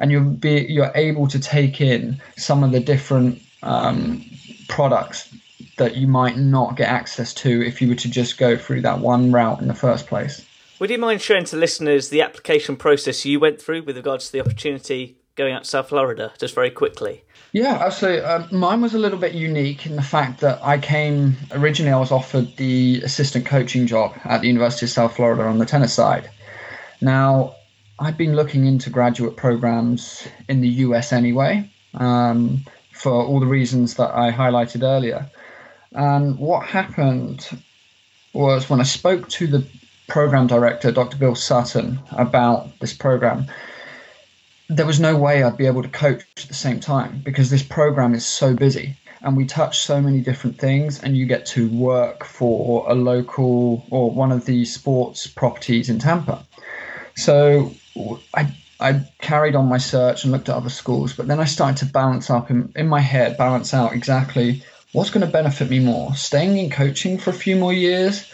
and 0.00 0.10
you'll 0.10 0.24
be 0.24 0.66
you're 0.68 0.92
able 0.94 1.28
to 1.28 1.38
take 1.38 1.80
in 1.80 2.20
some 2.36 2.64
of 2.64 2.72
the 2.72 2.80
different 2.80 3.40
um, 3.62 4.24
products 4.68 5.32
that 5.76 5.96
you 5.96 6.06
might 6.06 6.36
not 6.36 6.76
get 6.76 6.88
access 6.88 7.32
to 7.32 7.62
if 7.64 7.80
you 7.80 7.88
were 7.88 7.94
to 7.94 8.10
just 8.10 8.38
go 8.38 8.56
through 8.56 8.80
that 8.82 8.98
one 8.98 9.30
route 9.30 9.60
in 9.60 9.68
the 9.68 9.74
first 9.74 10.06
place. 10.06 10.44
Would 10.78 10.90
you 10.90 10.98
mind 10.98 11.20
sharing 11.20 11.44
to 11.44 11.56
listeners 11.56 12.08
the 12.08 12.22
application 12.22 12.76
process 12.76 13.24
you 13.24 13.38
went 13.38 13.60
through 13.60 13.82
with 13.82 13.96
regards 13.96 14.26
to 14.26 14.32
the 14.32 14.40
opportunity 14.40 15.16
going 15.36 15.54
out 15.54 15.64
to 15.64 15.68
South 15.70 15.88
Florida, 15.88 16.32
just 16.38 16.54
very 16.54 16.70
quickly? 16.70 17.22
Yeah, 17.52 17.74
absolutely. 17.84 18.22
Uh, 18.22 18.46
mine 18.52 18.80
was 18.80 18.94
a 18.94 18.98
little 18.98 19.18
bit 19.18 19.34
unique 19.34 19.86
in 19.86 19.96
the 19.96 20.02
fact 20.02 20.40
that 20.40 20.58
I 20.62 20.78
came 20.78 21.36
originally. 21.50 21.92
I 21.92 21.98
was 21.98 22.12
offered 22.12 22.56
the 22.56 23.02
assistant 23.02 23.44
coaching 23.44 23.86
job 23.86 24.14
at 24.24 24.40
the 24.40 24.46
University 24.46 24.86
of 24.86 24.90
South 24.90 25.16
Florida 25.16 25.42
on 25.42 25.58
the 25.58 25.66
tennis 25.66 25.92
side. 25.92 26.30
Now, 27.00 27.56
I'd 28.02 28.16
been 28.16 28.34
looking 28.34 28.64
into 28.66 28.88
graduate 28.88 29.36
programs 29.36 30.26
in 30.48 30.62
the 30.62 30.68
US 30.86 31.12
anyway, 31.12 31.68
um, 31.92 32.64
for 32.92 33.12
all 33.12 33.40
the 33.40 33.46
reasons 33.46 33.96
that 33.96 34.14
I 34.14 34.32
highlighted 34.32 34.82
earlier. 34.82 35.30
And 35.92 36.38
what 36.38 36.66
happened 36.66 37.46
was 38.32 38.70
when 38.70 38.80
I 38.80 38.84
spoke 38.84 39.28
to 39.28 39.46
the 39.46 39.66
program 40.08 40.46
director, 40.46 40.90
Dr. 40.90 41.18
Bill 41.18 41.34
Sutton, 41.34 42.00
about 42.12 42.78
this 42.80 42.94
program, 42.94 43.46
there 44.70 44.86
was 44.86 44.98
no 44.98 45.14
way 45.14 45.42
I'd 45.42 45.58
be 45.58 45.66
able 45.66 45.82
to 45.82 45.88
coach 45.88 46.24
at 46.38 46.48
the 46.48 46.54
same 46.54 46.80
time 46.80 47.20
because 47.22 47.50
this 47.50 47.62
program 47.62 48.14
is 48.14 48.24
so 48.24 48.54
busy 48.54 48.96
and 49.20 49.36
we 49.36 49.44
touch 49.44 49.80
so 49.80 50.00
many 50.00 50.20
different 50.20 50.58
things 50.58 51.02
and 51.02 51.18
you 51.18 51.26
get 51.26 51.44
to 51.44 51.68
work 51.68 52.24
for 52.24 52.88
a 52.88 52.94
local 52.94 53.84
or 53.90 54.10
one 54.10 54.32
of 54.32 54.46
the 54.46 54.64
sports 54.64 55.26
properties 55.26 55.90
in 55.90 55.98
Tampa. 55.98 56.46
So 57.14 57.74
I 58.34 58.54
I 58.80 59.04
carried 59.20 59.54
on 59.54 59.68
my 59.68 59.78
search 59.78 60.24
and 60.24 60.32
looked 60.32 60.48
at 60.48 60.56
other 60.56 60.70
schools, 60.70 61.12
but 61.12 61.26
then 61.26 61.38
I 61.38 61.44
started 61.44 61.76
to 61.78 61.92
balance 61.92 62.30
up 62.30 62.50
in, 62.50 62.72
in 62.74 62.88
my 62.88 63.00
head, 63.00 63.36
balance 63.36 63.74
out 63.74 63.92
exactly 63.92 64.62
what's 64.92 65.10
going 65.10 65.24
to 65.24 65.32
benefit 65.32 65.68
me 65.68 65.78
more, 65.78 66.14
staying 66.14 66.56
in 66.56 66.70
coaching 66.70 67.18
for 67.18 67.30
a 67.30 67.34
few 67.34 67.56
more 67.56 67.74
years, 67.74 68.32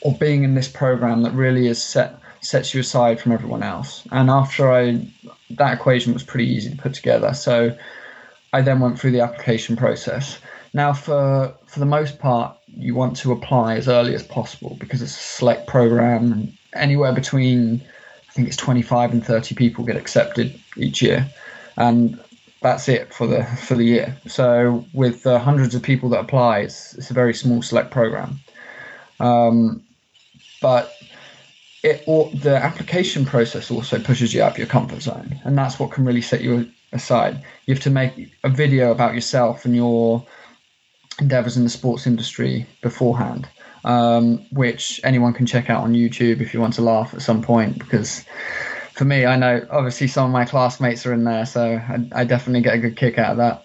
or 0.00 0.12
being 0.14 0.42
in 0.42 0.54
this 0.54 0.68
program 0.68 1.22
that 1.22 1.32
really 1.32 1.66
is 1.68 1.82
set 1.82 2.20
sets 2.40 2.72
you 2.72 2.80
aside 2.80 3.20
from 3.20 3.32
everyone 3.32 3.62
else. 3.62 4.02
And 4.10 4.30
after 4.30 4.72
I 4.72 5.06
that 5.50 5.74
equation 5.74 6.12
was 6.12 6.22
pretty 6.22 6.46
easy 6.46 6.70
to 6.70 6.76
put 6.76 6.94
together, 6.94 7.32
so 7.34 7.76
I 8.52 8.62
then 8.62 8.80
went 8.80 8.98
through 8.98 9.12
the 9.12 9.20
application 9.20 9.76
process. 9.76 10.38
Now, 10.74 10.92
for 10.92 11.54
for 11.66 11.78
the 11.80 11.86
most 11.86 12.18
part, 12.18 12.56
you 12.66 12.94
want 12.94 13.16
to 13.18 13.32
apply 13.32 13.76
as 13.76 13.88
early 13.88 14.14
as 14.14 14.22
possible 14.22 14.76
because 14.80 15.02
it's 15.02 15.16
a 15.16 15.22
select 15.22 15.66
program, 15.68 16.52
anywhere 16.74 17.12
between 17.12 17.82
think 18.38 18.46
it's 18.46 18.56
25 18.56 19.10
and 19.10 19.26
30 19.26 19.56
people 19.56 19.84
get 19.84 19.96
accepted 19.96 20.58
each 20.76 21.02
year, 21.02 21.28
and 21.76 22.20
that's 22.62 22.88
it 22.88 23.12
for 23.12 23.26
the 23.26 23.44
for 23.66 23.74
the 23.74 23.82
year. 23.82 24.16
So 24.28 24.84
with 24.94 25.26
uh, 25.26 25.40
hundreds 25.40 25.74
of 25.74 25.82
people 25.82 26.08
that 26.10 26.20
apply, 26.20 26.60
it's, 26.60 26.94
it's 26.94 27.10
a 27.10 27.14
very 27.14 27.34
small 27.34 27.62
select 27.62 27.90
program. 27.90 28.38
Um, 29.18 29.82
but 30.62 30.92
it 31.82 32.04
or 32.06 32.30
the 32.30 32.56
application 32.56 33.24
process 33.24 33.72
also 33.72 33.98
pushes 33.98 34.32
you 34.32 34.40
out 34.40 34.52
of 34.52 34.58
your 34.58 34.68
comfort 34.68 35.02
zone, 35.02 35.40
and 35.42 35.58
that's 35.58 35.80
what 35.80 35.90
can 35.90 36.04
really 36.04 36.22
set 36.22 36.40
you 36.40 36.70
aside. 36.92 37.42
You 37.66 37.74
have 37.74 37.82
to 37.82 37.90
make 37.90 38.32
a 38.44 38.48
video 38.48 38.92
about 38.92 39.14
yourself 39.14 39.64
and 39.64 39.74
your 39.74 40.24
endeavors 41.20 41.56
in 41.56 41.64
the 41.64 41.70
sports 41.70 42.06
industry 42.06 42.66
beforehand 42.82 43.48
um, 43.84 44.46
which 44.50 45.00
anyone 45.04 45.32
can 45.32 45.46
check 45.46 45.70
out 45.70 45.82
on 45.82 45.92
YouTube 45.92 46.40
if 46.40 46.54
you 46.54 46.60
want 46.60 46.74
to 46.74 46.82
laugh 46.82 47.14
at 47.14 47.22
some 47.22 47.42
point. 47.42 47.78
Because 47.78 48.24
for 48.92 49.04
me, 49.04 49.26
I 49.26 49.36
know 49.36 49.66
obviously 49.70 50.08
some 50.08 50.26
of 50.26 50.32
my 50.32 50.44
classmates 50.44 51.06
are 51.06 51.12
in 51.12 51.24
there, 51.24 51.46
so 51.46 51.62
I, 51.62 52.20
I 52.20 52.24
definitely 52.24 52.62
get 52.62 52.74
a 52.74 52.78
good 52.78 52.96
kick 52.96 53.18
out 53.18 53.32
of 53.32 53.36
that. 53.38 53.64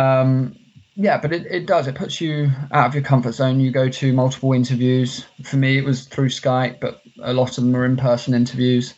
Um, 0.00 0.56
yeah, 0.96 1.18
but 1.18 1.32
it, 1.32 1.46
it 1.46 1.66
does. 1.66 1.86
It 1.86 1.94
puts 1.94 2.20
you 2.20 2.50
out 2.72 2.88
of 2.88 2.94
your 2.94 3.02
comfort 3.02 3.32
zone. 3.32 3.60
You 3.60 3.70
go 3.70 3.88
to 3.88 4.12
multiple 4.12 4.52
interviews. 4.52 5.24
For 5.42 5.56
me, 5.56 5.78
it 5.78 5.84
was 5.84 6.06
through 6.06 6.28
Skype, 6.28 6.80
but 6.80 7.00
a 7.22 7.32
lot 7.32 7.56
of 7.56 7.64
them 7.64 7.74
are 7.74 7.84
in 7.84 7.96
person 7.96 8.34
interviews. 8.34 8.94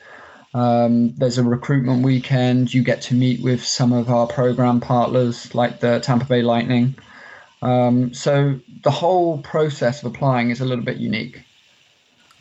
Um, 0.55 1.15
there's 1.15 1.39
a 1.39 1.45
recruitment 1.45 2.03
weekend. 2.03 2.75
You 2.75 2.83
get 2.83 3.03
to 3.03 3.15
meet 3.15 3.43
with 3.43 3.65
some 3.65 3.93
of 3.93 4.11
our 4.11 4.27
program 4.27 4.81
partners, 4.81 5.55
like 5.55 5.81
the 5.81 6.01
Tampa 6.01 6.27
Bay 6.27 6.43
Lightning. 6.43 6.97
Um, 7.63 8.13
so 8.13 8.59
the 8.83 8.91
whole 8.91 9.39
process 9.39 10.03
of 10.03 10.13
applying 10.13 10.51
is 10.51 10.61
a 10.61 10.65
little 10.65 10.85
bit 10.85 10.97
unique. 10.99 11.43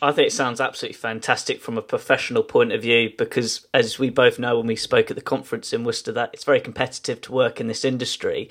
I 0.02 0.10
think 0.10 0.26
it 0.26 0.32
sounds 0.32 0.60
absolutely 0.60 0.98
fantastic 0.98 1.60
from 1.60 1.78
a 1.78 1.82
professional 1.82 2.42
point 2.42 2.72
of 2.72 2.82
view 2.82 3.10
because, 3.16 3.68
as 3.72 4.00
we 4.00 4.10
both 4.10 4.36
know 4.36 4.58
when 4.58 4.66
we 4.66 4.74
spoke 4.74 5.10
at 5.10 5.16
the 5.16 5.22
conference 5.22 5.72
in 5.72 5.84
Worcester, 5.84 6.10
that 6.10 6.30
it's 6.32 6.42
very 6.42 6.60
competitive 6.60 7.20
to 7.20 7.32
work 7.32 7.60
in 7.60 7.68
this 7.68 7.84
industry. 7.84 8.50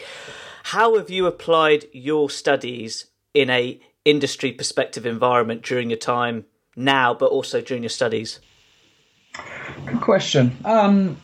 How 0.64 0.96
have 0.96 1.10
you 1.10 1.26
applied 1.26 1.88
your 1.92 2.30
studies 2.30 3.08
in 3.34 3.50
a 3.50 3.82
industry 4.06 4.54
perspective 4.54 5.06
environment 5.06 5.64
during 5.64 5.90
your 5.90 6.00
time 6.00 6.46
now, 6.78 7.14
but 7.14 7.32
also 7.32 7.60
during 7.60 7.84
your 7.84 7.90
studies? 7.90 8.40
Good 9.86 10.00
question. 10.00 10.56
Um, 10.64 11.18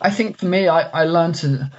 I 0.00 0.08
think 0.10 0.38
for 0.38 0.46
me, 0.46 0.68
I, 0.68 1.02
I 1.02 1.04
learned 1.04 1.34
to 1.36 1.70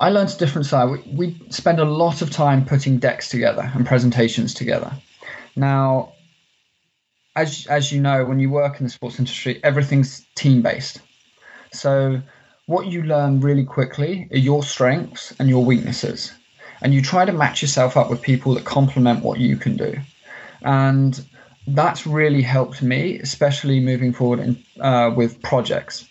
I 0.00 0.10
learned 0.10 0.30
a 0.30 0.36
different 0.36 0.66
side. 0.66 0.90
We, 0.90 0.98
we 1.12 1.40
spend 1.50 1.80
a 1.80 1.84
lot 1.84 2.22
of 2.22 2.30
time 2.30 2.64
putting 2.64 2.98
decks 2.98 3.28
together 3.28 3.70
and 3.74 3.84
presentations 3.84 4.54
together. 4.54 4.92
Now, 5.56 6.12
as 7.34 7.66
as 7.66 7.92
you 7.92 8.00
know, 8.00 8.24
when 8.24 8.38
you 8.38 8.50
work 8.50 8.78
in 8.80 8.86
the 8.86 8.90
sports 8.90 9.18
industry, 9.18 9.60
everything's 9.62 10.24
team 10.34 10.62
based. 10.62 11.00
So 11.72 12.22
what 12.66 12.86
you 12.86 13.02
learn 13.02 13.40
really 13.40 13.64
quickly 13.64 14.28
are 14.32 14.38
your 14.38 14.62
strengths 14.62 15.34
and 15.38 15.48
your 15.48 15.64
weaknesses, 15.64 16.32
and 16.80 16.94
you 16.94 17.02
try 17.02 17.24
to 17.24 17.32
match 17.32 17.62
yourself 17.62 17.96
up 17.96 18.10
with 18.10 18.22
people 18.22 18.54
that 18.54 18.64
complement 18.64 19.24
what 19.24 19.38
you 19.38 19.56
can 19.56 19.76
do, 19.76 19.96
and 20.62 21.24
that's 21.66 22.06
really 22.06 22.42
helped 22.42 22.82
me, 22.82 23.18
especially 23.18 23.80
moving 23.80 24.12
forward 24.12 24.40
in, 24.40 24.64
uh, 24.80 25.12
with 25.14 25.42
projects. 25.42 26.08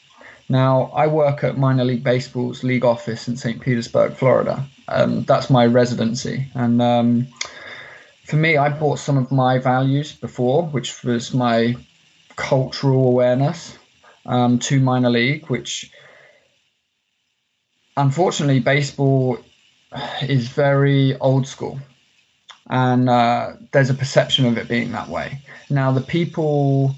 Now, 0.50 0.92
I 0.96 1.08
work 1.08 1.44
at 1.44 1.58
minor 1.58 1.84
league 1.84 2.04
baseball's 2.04 2.64
league 2.64 2.86
office 2.86 3.28
in 3.28 3.36
St. 3.36 3.62
Petersburg, 3.62 4.14
Florida. 4.14 4.66
Um, 4.88 5.24
that's 5.24 5.50
my 5.50 5.66
residency, 5.66 6.48
and 6.54 6.82
um, 6.82 7.28
for 8.24 8.38
me, 8.38 8.58
I 8.58 8.70
brought 8.70 9.00
some 9.00 9.18
of 9.18 9.32
my 9.32 9.58
values 9.58 10.14
before, 10.14 10.64
which 10.64 11.04
was 11.04 11.34
my 11.34 11.76
cultural 12.36 13.08
awareness, 13.08 13.78
um, 14.26 14.60
to 14.60 14.80
minor 14.80 15.10
league, 15.10 15.48
which 15.48 15.92
unfortunately 17.96 18.60
baseball 18.60 19.40
is 20.22 20.48
very 20.48 21.18
old 21.18 21.48
school, 21.48 21.80
and 22.70 23.10
uh, 23.10 23.54
there's 23.72 23.90
a 23.90 23.94
perception 23.94 24.46
of 24.46 24.58
it 24.58 24.68
being 24.68 24.92
that 24.92 25.10
way. 25.10 25.42
Now, 25.70 25.92
the 25.92 26.02
people 26.02 26.96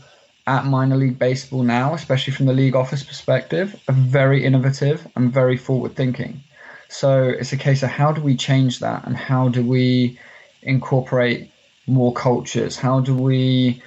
at 0.50 0.66
minor 0.66 0.98
league 0.98 1.20
baseball 1.20 1.62
now, 1.62 1.94
especially 1.94 2.34
from 2.34 2.48
the 2.48 2.54
league 2.54 2.76
office 2.76 3.04
perspective, 3.04 3.80
are 3.88 3.94
very 3.94 4.44
innovative 4.44 5.08
and 5.16 5.32
very 5.32 5.56
forward 5.56 5.96
thinking. 5.96 6.44
So 6.90 7.22
it's 7.24 7.54
a 7.54 7.58
case 7.58 7.84
of 7.84 7.90
how 7.92 8.12
do 8.12 8.22
we 8.22 8.36
change 8.36 8.80
that 8.80 9.06
and 9.06 9.16
how 9.16 9.50
do 9.50 9.64
we 9.64 10.18
incorporate 10.64 11.52
more 11.86 12.14
cultures? 12.14 12.76
How 12.76 13.00
do 13.00 13.14
we 13.14 13.84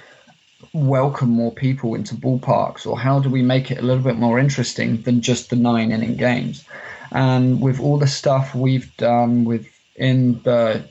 welcome 0.71 1.29
more 1.29 1.51
people 1.51 1.95
into 1.95 2.15
ballparks? 2.15 2.87
Or 2.87 2.97
how 2.97 3.19
do 3.19 3.29
we 3.29 3.41
make 3.41 3.69
it 3.69 3.79
a 3.79 3.81
little 3.81 4.03
bit 4.03 4.17
more 4.17 4.39
interesting 4.39 5.01
than 5.01 5.19
just 5.19 5.49
the 5.49 5.57
nine 5.57 5.91
inning 5.91 6.15
games? 6.15 6.63
And 7.11 7.59
with 7.59 7.81
all 7.81 7.97
the 7.97 8.07
stuff 8.07 8.55
we've 8.55 8.95
done 8.95 9.43
within 9.43 10.41
the 10.43 10.85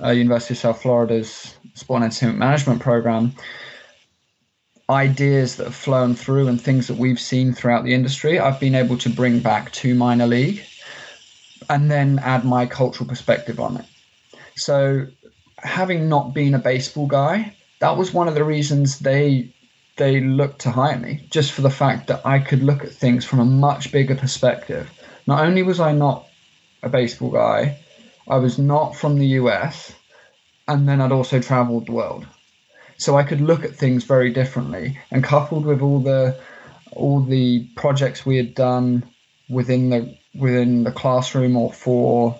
uh, 0.00 0.10
University 0.10 0.54
of 0.54 0.58
South 0.58 0.82
Florida's 0.82 1.56
Sport 1.74 1.98
and 1.98 2.04
Entertainment 2.04 2.38
Management 2.38 2.80
program, 2.80 3.34
ideas 4.90 5.56
that 5.56 5.64
have 5.64 5.74
flown 5.74 6.14
through 6.14 6.48
and 6.48 6.60
things 6.60 6.88
that 6.88 6.96
we've 6.96 7.20
seen 7.20 7.54
throughout 7.54 7.84
the 7.84 7.94
industry, 7.94 8.38
I've 8.38 8.60
been 8.60 8.74
able 8.74 8.98
to 8.98 9.08
bring 9.08 9.40
back 9.40 9.72
to 9.72 9.94
minor 9.94 10.26
league 10.26 10.62
and 11.68 11.90
then 11.90 12.18
add 12.18 12.44
my 12.44 12.66
cultural 12.66 13.08
perspective 13.08 13.60
on 13.60 13.76
it. 13.78 13.86
So, 14.56 15.06
having 15.58 16.08
not 16.08 16.34
been 16.34 16.54
a 16.54 16.58
baseball 16.58 17.06
guy, 17.06 17.54
that 17.78 17.96
was 17.96 18.12
one 18.12 18.28
of 18.28 18.34
the 18.34 18.44
reasons 18.44 18.98
they 18.98 19.52
they 19.96 20.20
looked 20.20 20.60
to 20.62 20.70
hire 20.70 20.98
me, 20.98 21.26
just 21.30 21.52
for 21.52 21.60
the 21.60 21.70
fact 21.70 22.06
that 22.06 22.24
I 22.24 22.38
could 22.38 22.62
look 22.62 22.84
at 22.84 22.92
things 22.92 23.24
from 23.24 23.40
a 23.40 23.44
much 23.44 23.92
bigger 23.92 24.14
perspective. 24.14 24.90
Not 25.26 25.44
only 25.44 25.62
was 25.62 25.78
I 25.78 25.92
not 25.92 26.26
a 26.82 26.88
baseball 26.88 27.30
guy, 27.30 27.78
I 28.26 28.38
was 28.38 28.58
not 28.58 28.96
from 28.96 29.18
the 29.18 29.26
US, 29.40 29.92
and 30.66 30.88
then 30.88 31.00
I'd 31.00 31.12
also 31.12 31.40
traveled 31.40 31.86
the 31.86 31.92
world. 31.92 32.26
So 33.00 33.16
I 33.16 33.22
could 33.22 33.40
look 33.40 33.64
at 33.64 33.74
things 33.74 34.04
very 34.04 34.30
differently. 34.30 34.98
And 35.10 35.24
coupled 35.24 35.64
with 35.64 35.80
all 35.80 36.00
the 36.00 36.38
all 36.92 37.20
the 37.20 37.66
projects 37.74 38.26
we 38.26 38.36
had 38.36 38.54
done 38.54 39.02
within 39.48 39.88
the 39.88 40.16
within 40.34 40.84
the 40.84 40.92
classroom 40.92 41.56
or 41.56 41.72
for 41.72 42.38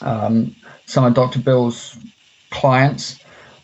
um, 0.00 0.54
some 0.86 1.04
of 1.04 1.14
Dr. 1.14 1.40
Bill's 1.40 1.98
clients, 2.50 3.18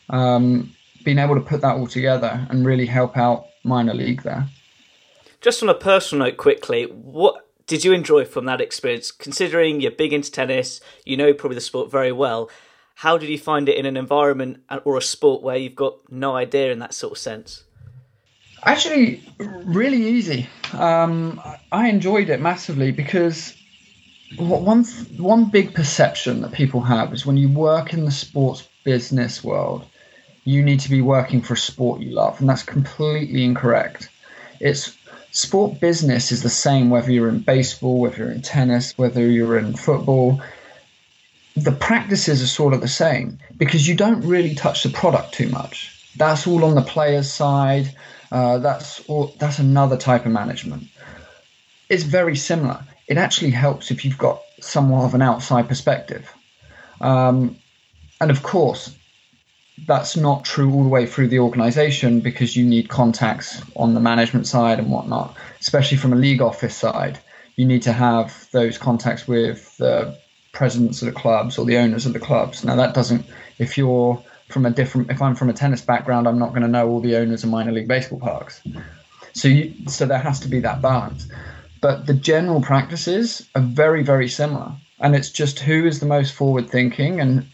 um, 0.08 0.74
being 1.04 1.18
able 1.18 1.36
to 1.36 1.40
put 1.40 1.60
that 1.60 1.76
all 1.76 1.86
together 1.86 2.44
and 2.50 2.66
really 2.66 2.86
help 2.86 3.16
out 3.16 3.46
minor 3.62 3.94
league 3.94 4.22
there. 4.22 4.48
Just 5.40 5.62
on 5.62 5.68
a 5.68 5.74
personal 5.74 6.26
note, 6.26 6.36
quickly, 6.36 6.84
what 6.84 7.46
did 7.66 7.84
you 7.84 7.92
enjoy 7.92 8.24
from 8.24 8.46
that 8.46 8.60
experience? 8.60 9.12
Considering 9.12 9.80
you're 9.80 9.92
big 9.92 10.12
into 10.12 10.30
tennis, 10.30 10.80
you 11.04 11.16
know 11.16 11.32
probably 11.32 11.54
the 11.54 11.60
sport 11.60 11.88
very 11.88 12.12
well. 12.12 12.50
How 13.00 13.16
did 13.16 13.30
you 13.30 13.38
find 13.38 13.66
it 13.66 13.78
in 13.78 13.86
an 13.86 13.96
environment 13.96 14.62
or 14.84 14.98
a 14.98 15.00
sport 15.00 15.42
where 15.42 15.56
you've 15.56 15.74
got 15.74 16.12
no 16.12 16.36
idea 16.36 16.70
in 16.70 16.80
that 16.80 16.92
sort 16.92 17.12
of 17.12 17.16
sense? 17.16 17.64
Actually, 18.62 19.22
really 19.38 20.10
easy. 20.10 20.46
Um, 20.74 21.40
I 21.72 21.88
enjoyed 21.88 22.28
it 22.28 22.42
massively 22.42 22.92
because 22.92 23.56
one 24.36 24.84
one 25.16 25.46
big 25.46 25.72
perception 25.72 26.42
that 26.42 26.52
people 26.52 26.82
have 26.82 27.14
is 27.14 27.24
when 27.24 27.38
you 27.38 27.48
work 27.48 27.94
in 27.94 28.04
the 28.04 28.10
sports 28.10 28.68
business 28.84 29.42
world, 29.42 29.86
you 30.44 30.62
need 30.62 30.80
to 30.80 30.90
be 30.90 31.00
working 31.00 31.40
for 31.40 31.54
a 31.54 31.56
sport 31.56 32.02
you 32.02 32.10
love, 32.10 32.38
and 32.38 32.50
that's 32.50 32.62
completely 32.62 33.44
incorrect. 33.44 34.10
It's 34.60 34.94
sport 35.30 35.80
business 35.80 36.32
is 36.32 36.42
the 36.42 36.50
same 36.50 36.90
whether 36.90 37.10
you're 37.10 37.30
in 37.30 37.38
baseball, 37.38 37.98
whether 37.98 38.18
you're 38.18 38.32
in 38.32 38.42
tennis, 38.42 38.98
whether 38.98 39.26
you're 39.26 39.56
in 39.56 39.74
football. 39.74 40.42
The 41.60 41.72
practices 41.72 42.42
are 42.42 42.46
sort 42.46 42.72
of 42.72 42.80
the 42.80 42.88
same 42.88 43.38
because 43.58 43.86
you 43.86 43.94
don't 43.94 44.22
really 44.22 44.54
touch 44.54 44.82
the 44.82 44.88
product 44.88 45.34
too 45.34 45.48
much. 45.50 45.94
That's 46.16 46.46
all 46.46 46.64
on 46.64 46.74
the 46.74 46.82
player's 46.82 47.30
side. 47.30 47.94
Uh, 48.32 48.58
that's 48.58 49.00
all, 49.08 49.34
that's 49.38 49.58
another 49.58 49.98
type 49.98 50.24
of 50.24 50.32
management. 50.32 50.84
It's 51.90 52.04
very 52.04 52.34
similar. 52.36 52.82
It 53.08 53.18
actually 53.18 53.50
helps 53.50 53.90
if 53.90 54.04
you've 54.04 54.16
got 54.16 54.40
somewhat 54.60 55.04
of 55.04 55.14
an 55.14 55.20
outside 55.20 55.68
perspective. 55.68 56.32
Um, 57.00 57.56
and 58.22 58.30
of 58.30 58.42
course, 58.42 58.96
that's 59.86 60.16
not 60.16 60.44
true 60.44 60.72
all 60.72 60.82
the 60.82 60.88
way 60.88 61.04
through 61.04 61.28
the 61.28 61.40
organization 61.40 62.20
because 62.20 62.56
you 62.56 62.64
need 62.64 62.88
contacts 62.88 63.62
on 63.76 63.92
the 63.92 64.00
management 64.00 64.46
side 64.46 64.78
and 64.78 64.90
whatnot, 64.90 65.36
especially 65.60 65.98
from 65.98 66.14
a 66.14 66.16
league 66.16 66.40
office 66.40 66.76
side. 66.76 67.18
You 67.56 67.66
need 67.66 67.82
to 67.82 67.92
have 67.92 68.48
those 68.52 68.78
contacts 68.78 69.28
with 69.28 69.76
the 69.76 70.16
presidents 70.52 71.02
of 71.02 71.06
the 71.06 71.20
clubs 71.20 71.58
or 71.58 71.64
the 71.64 71.76
owners 71.76 72.06
of 72.06 72.12
the 72.12 72.20
clubs. 72.20 72.64
Now, 72.64 72.76
that 72.76 72.94
doesn't, 72.94 73.24
if 73.58 73.78
you're 73.78 74.22
from 74.48 74.66
a 74.66 74.70
different, 74.70 75.10
if 75.10 75.22
I'm 75.22 75.34
from 75.34 75.48
a 75.48 75.52
tennis 75.52 75.80
background, 75.80 76.26
I'm 76.26 76.38
not 76.38 76.50
going 76.50 76.62
to 76.62 76.68
know 76.68 76.88
all 76.88 77.00
the 77.00 77.16
owners 77.16 77.44
of 77.44 77.50
minor 77.50 77.72
league 77.72 77.88
baseball 77.88 78.18
parks. 78.18 78.60
So, 79.32 79.48
you, 79.48 79.74
so 79.86 80.06
there 80.06 80.18
has 80.18 80.40
to 80.40 80.48
be 80.48 80.60
that 80.60 80.82
balance. 80.82 81.28
But 81.80 82.06
the 82.06 82.14
general 82.14 82.60
practices 82.60 83.46
are 83.54 83.62
very, 83.62 84.02
very 84.02 84.28
similar. 84.28 84.72
And 84.98 85.16
it's 85.16 85.30
just 85.30 85.60
who 85.60 85.86
is 85.86 86.00
the 86.00 86.06
most 86.06 86.34
forward 86.34 86.68
thinking 86.68 87.20
and 87.20 87.46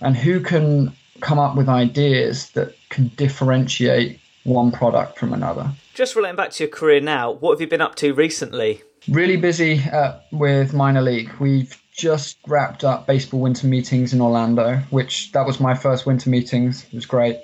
and 0.00 0.16
who 0.16 0.40
can 0.40 0.92
come 1.20 1.38
up 1.38 1.56
with 1.56 1.68
ideas 1.68 2.50
that 2.52 2.74
can 2.88 3.08
differentiate 3.16 4.18
one 4.44 4.72
product 4.72 5.18
from 5.18 5.32
another. 5.32 5.70
Just 5.94 6.16
relating 6.16 6.36
back 6.36 6.50
to 6.52 6.64
your 6.64 6.70
career 6.70 7.00
now, 7.00 7.30
what 7.30 7.52
have 7.52 7.60
you 7.60 7.66
been 7.66 7.82
up 7.82 7.94
to 7.96 8.14
recently? 8.14 8.82
Really 9.08 9.36
busy 9.36 9.82
uh, 9.92 10.18
with 10.32 10.72
minor 10.72 11.02
league. 11.02 11.30
We've 11.38 11.80
just 12.00 12.38
wrapped 12.46 12.82
up 12.82 13.06
baseball 13.06 13.40
winter 13.40 13.66
meetings 13.66 14.14
in 14.14 14.22
Orlando, 14.22 14.76
which 14.88 15.32
that 15.32 15.46
was 15.46 15.60
my 15.60 15.74
first 15.74 16.06
winter 16.06 16.30
meetings. 16.30 16.84
It 16.84 16.94
was 16.94 17.04
great. 17.04 17.38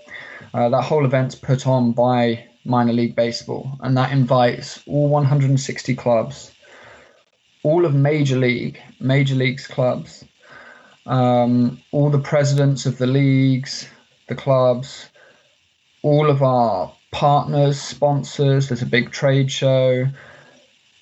Uh, 0.54 0.70
that 0.70 0.82
whole 0.82 1.04
event's 1.04 1.34
put 1.34 1.66
on 1.66 1.92
by 1.92 2.46
minor 2.64 2.94
league 2.94 3.14
baseball, 3.14 3.78
and 3.80 3.96
that 3.98 4.12
invites 4.12 4.82
all 4.86 5.08
160 5.08 5.94
clubs, 5.94 6.52
all 7.62 7.84
of 7.84 7.94
major 7.94 8.38
league, 8.38 8.80
major 8.98 9.34
leagues 9.34 9.66
clubs, 9.66 10.24
um, 11.04 11.78
all 11.92 12.08
the 12.08 12.18
presidents 12.18 12.86
of 12.86 12.96
the 12.96 13.06
leagues, 13.06 13.86
the 14.28 14.34
clubs, 14.34 15.10
all 16.02 16.30
of 16.30 16.42
our 16.42 16.92
partners, 17.12 17.78
sponsors. 17.78 18.68
There's 18.68 18.82
a 18.82 18.86
big 18.86 19.10
trade 19.10 19.52
show. 19.52 20.06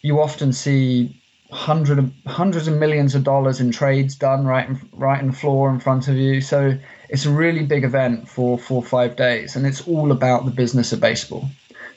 You 0.03 0.21
often 0.21 0.53
see 0.53 1.23
hundred 1.55 2.13
hundreds 2.27 2.67
of 2.67 2.77
millions 2.77 3.15
of 3.15 3.23
dollars 3.23 3.61
in 3.61 3.71
trades 3.71 4.17
done 4.17 4.45
right 4.45 4.69
in, 4.69 4.81
right 4.93 5.21
in 5.21 5.29
the 5.29 5.33
floor 5.33 5.71
in 5.71 5.79
front 5.79 6.09
of 6.09 6.17
you. 6.17 6.41
So 6.41 6.77
it's 7.09 7.27
a 7.27 7.31
really 7.31 7.65
big 7.65 7.85
event 7.85 8.29
for 8.29 8.59
four 8.59 8.79
or 8.79 8.85
five 8.85 9.15
days, 9.15 9.55
and 9.55 9.65
it's 9.65 9.87
all 9.87 10.11
about 10.11 10.45
the 10.45 10.51
business 10.51 10.93
of 10.93 11.01
baseball. 11.01 11.49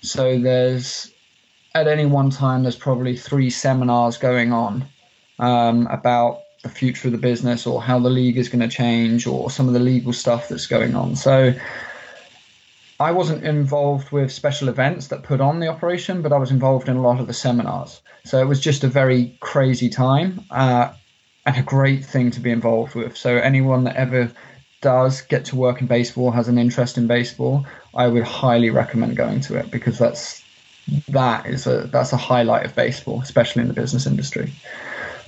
So 0.01 0.39
there's 0.39 1.11
at 1.73 1.87
any 1.87 2.05
one 2.05 2.29
time 2.29 2.63
there's 2.63 2.75
probably 2.75 3.17
three 3.17 3.49
seminars 3.49 4.17
going 4.17 4.53
on 4.53 4.85
um, 5.39 5.87
about 5.87 6.43
the 6.61 6.69
future 6.69 7.07
of 7.07 7.11
the 7.11 7.17
business 7.17 7.65
or 7.65 7.81
how 7.81 7.99
the 7.99 8.09
league 8.09 8.37
is 8.37 8.49
going 8.49 8.67
to 8.67 8.75
change 8.75 9.25
or 9.25 9.49
some 9.49 9.67
of 9.67 9.73
the 9.73 9.79
legal 9.79 10.13
stuff 10.13 10.49
that's 10.49 10.67
going 10.67 10.95
on. 10.95 11.15
So 11.15 11.53
I 12.99 13.11
wasn't 13.11 13.43
involved 13.43 14.11
with 14.11 14.31
special 14.31 14.69
events 14.69 15.07
that 15.07 15.21
put 15.21 15.39
on 15.39 15.59
the 15.59 15.67
operation, 15.67 16.21
but 16.21 16.33
I 16.33 16.37
was 16.37 16.49
involved 16.49 16.89
in 16.89 16.97
a 16.97 17.01
lot 17.01 17.19
of 17.19 17.27
the 17.27 17.33
seminars. 17.33 18.01
So 18.25 18.39
it 18.39 18.45
was 18.45 18.59
just 18.59 18.83
a 18.83 18.87
very 18.87 19.37
crazy 19.39 19.89
time 19.89 20.43
uh, 20.49 20.91
and 21.45 21.57
a 21.57 21.61
great 21.61 22.03
thing 22.03 22.31
to 22.31 22.39
be 22.39 22.49
involved 22.49 22.95
with. 22.95 23.15
So 23.15 23.37
anyone 23.37 23.83
that 23.83 23.95
ever 23.95 24.31
does 24.81 25.21
get 25.21 25.45
to 25.45 25.55
work 25.55 25.79
in 25.81 25.87
baseball, 25.87 26.31
has 26.31 26.47
an 26.47 26.57
interest 26.57 26.97
in 26.97 27.07
baseball, 27.07 27.65
I 27.95 28.07
would 28.07 28.23
highly 28.23 28.71
recommend 28.71 29.15
going 29.15 29.41
to 29.41 29.57
it 29.57 29.69
because 29.69 29.99
that's 29.99 30.43
that 31.09 31.45
is 31.45 31.67
a 31.67 31.87
that's 31.87 32.13
a 32.13 32.17
highlight 32.17 32.65
of 32.65 32.75
baseball, 32.75 33.21
especially 33.21 33.61
in 33.61 33.67
the 33.67 33.73
business 33.73 34.05
industry. 34.05 34.51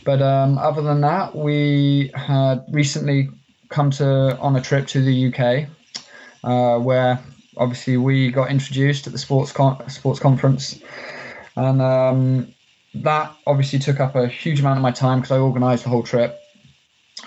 But 0.05 0.21
um, 0.21 0.58
other 0.58 0.82
than 0.82 1.01
that, 1.01 1.36
we 1.36 2.12
had 2.15 2.63
recently 2.71 3.29
come 3.69 3.91
to 3.91 4.38
on 4.39 4.55
a 4.55 4.62
trip 4.62 4.88
to 4.88 5.01
the 5.01 5.27
UK, 5.27 5.67
uh, 6.43 6.79
where 6.79 7.19
obviously 7.59 7.97
we 7.97 8.31
got 8.31 8.49
introduced 8.49 9.05
at 9.05 9.13
the 9.13 9.19
sports 9.19 9.51
con- 9.51 9.87
sports 9.89 10.19
conference, 10.19 10.79
and 11.55 11.81
um, 11.81 12.53
that 12.95 13.35
obviously 13.45 13.77
took 13.77 13.99
up 13.99 14.15
a 14.15 14.27
huge 14.27 14.61
amount 14.61 14.77
of 14.77 14.81
my 14.81 14.91
time 14.91 15.19
because 15.19 15.31
I 15.31 15.37
organised 15.37 15.83
the 15.83 15.89
whole 15.89 16.03
trip. 16.03 16.39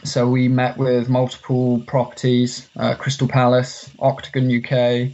So 0.04 0.26
we 0.28 0.48
met 0.48 0.78
with 0.78 1.08
multiple 1.08 1.84
properties: 1.86 2.68
uh, 2.76 2.94
Crystal 2.96 3.28
Palace, 3.28 3.90
Octagon 4.00 4.50
UK. 4.50 5.12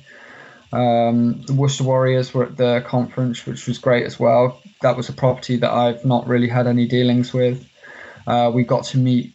Um, 0.70 1.42
the 1.42 1.54
Worcester 1.54 1.84
Warriors 1.84 2.32
were 2.32 2.44
at 2.44 2.56
the 2.56 2.84
conference, 2.86 3.46
which 3.46 3.66
was 3.66 3.78
great 3.78 4.06
as 4.06 4.20
well. 4.20 4.60
That 4.82 4.96
was 4.96 5.08
a 5.08 5.14
property 5.14 5.56
that 5.56 5.70
I've 5.70 6.04
not 6.04 6.26
really 6.28 6.48
had 6.48 6.66
any 6.66 6.86
dealings 6.86 7.32
with. 7.32 7.66
Uh, 8.26 8.50
we 8.54 8.64
got 8.64 8.84
to 8.84 8.98
meet 8.98 9.34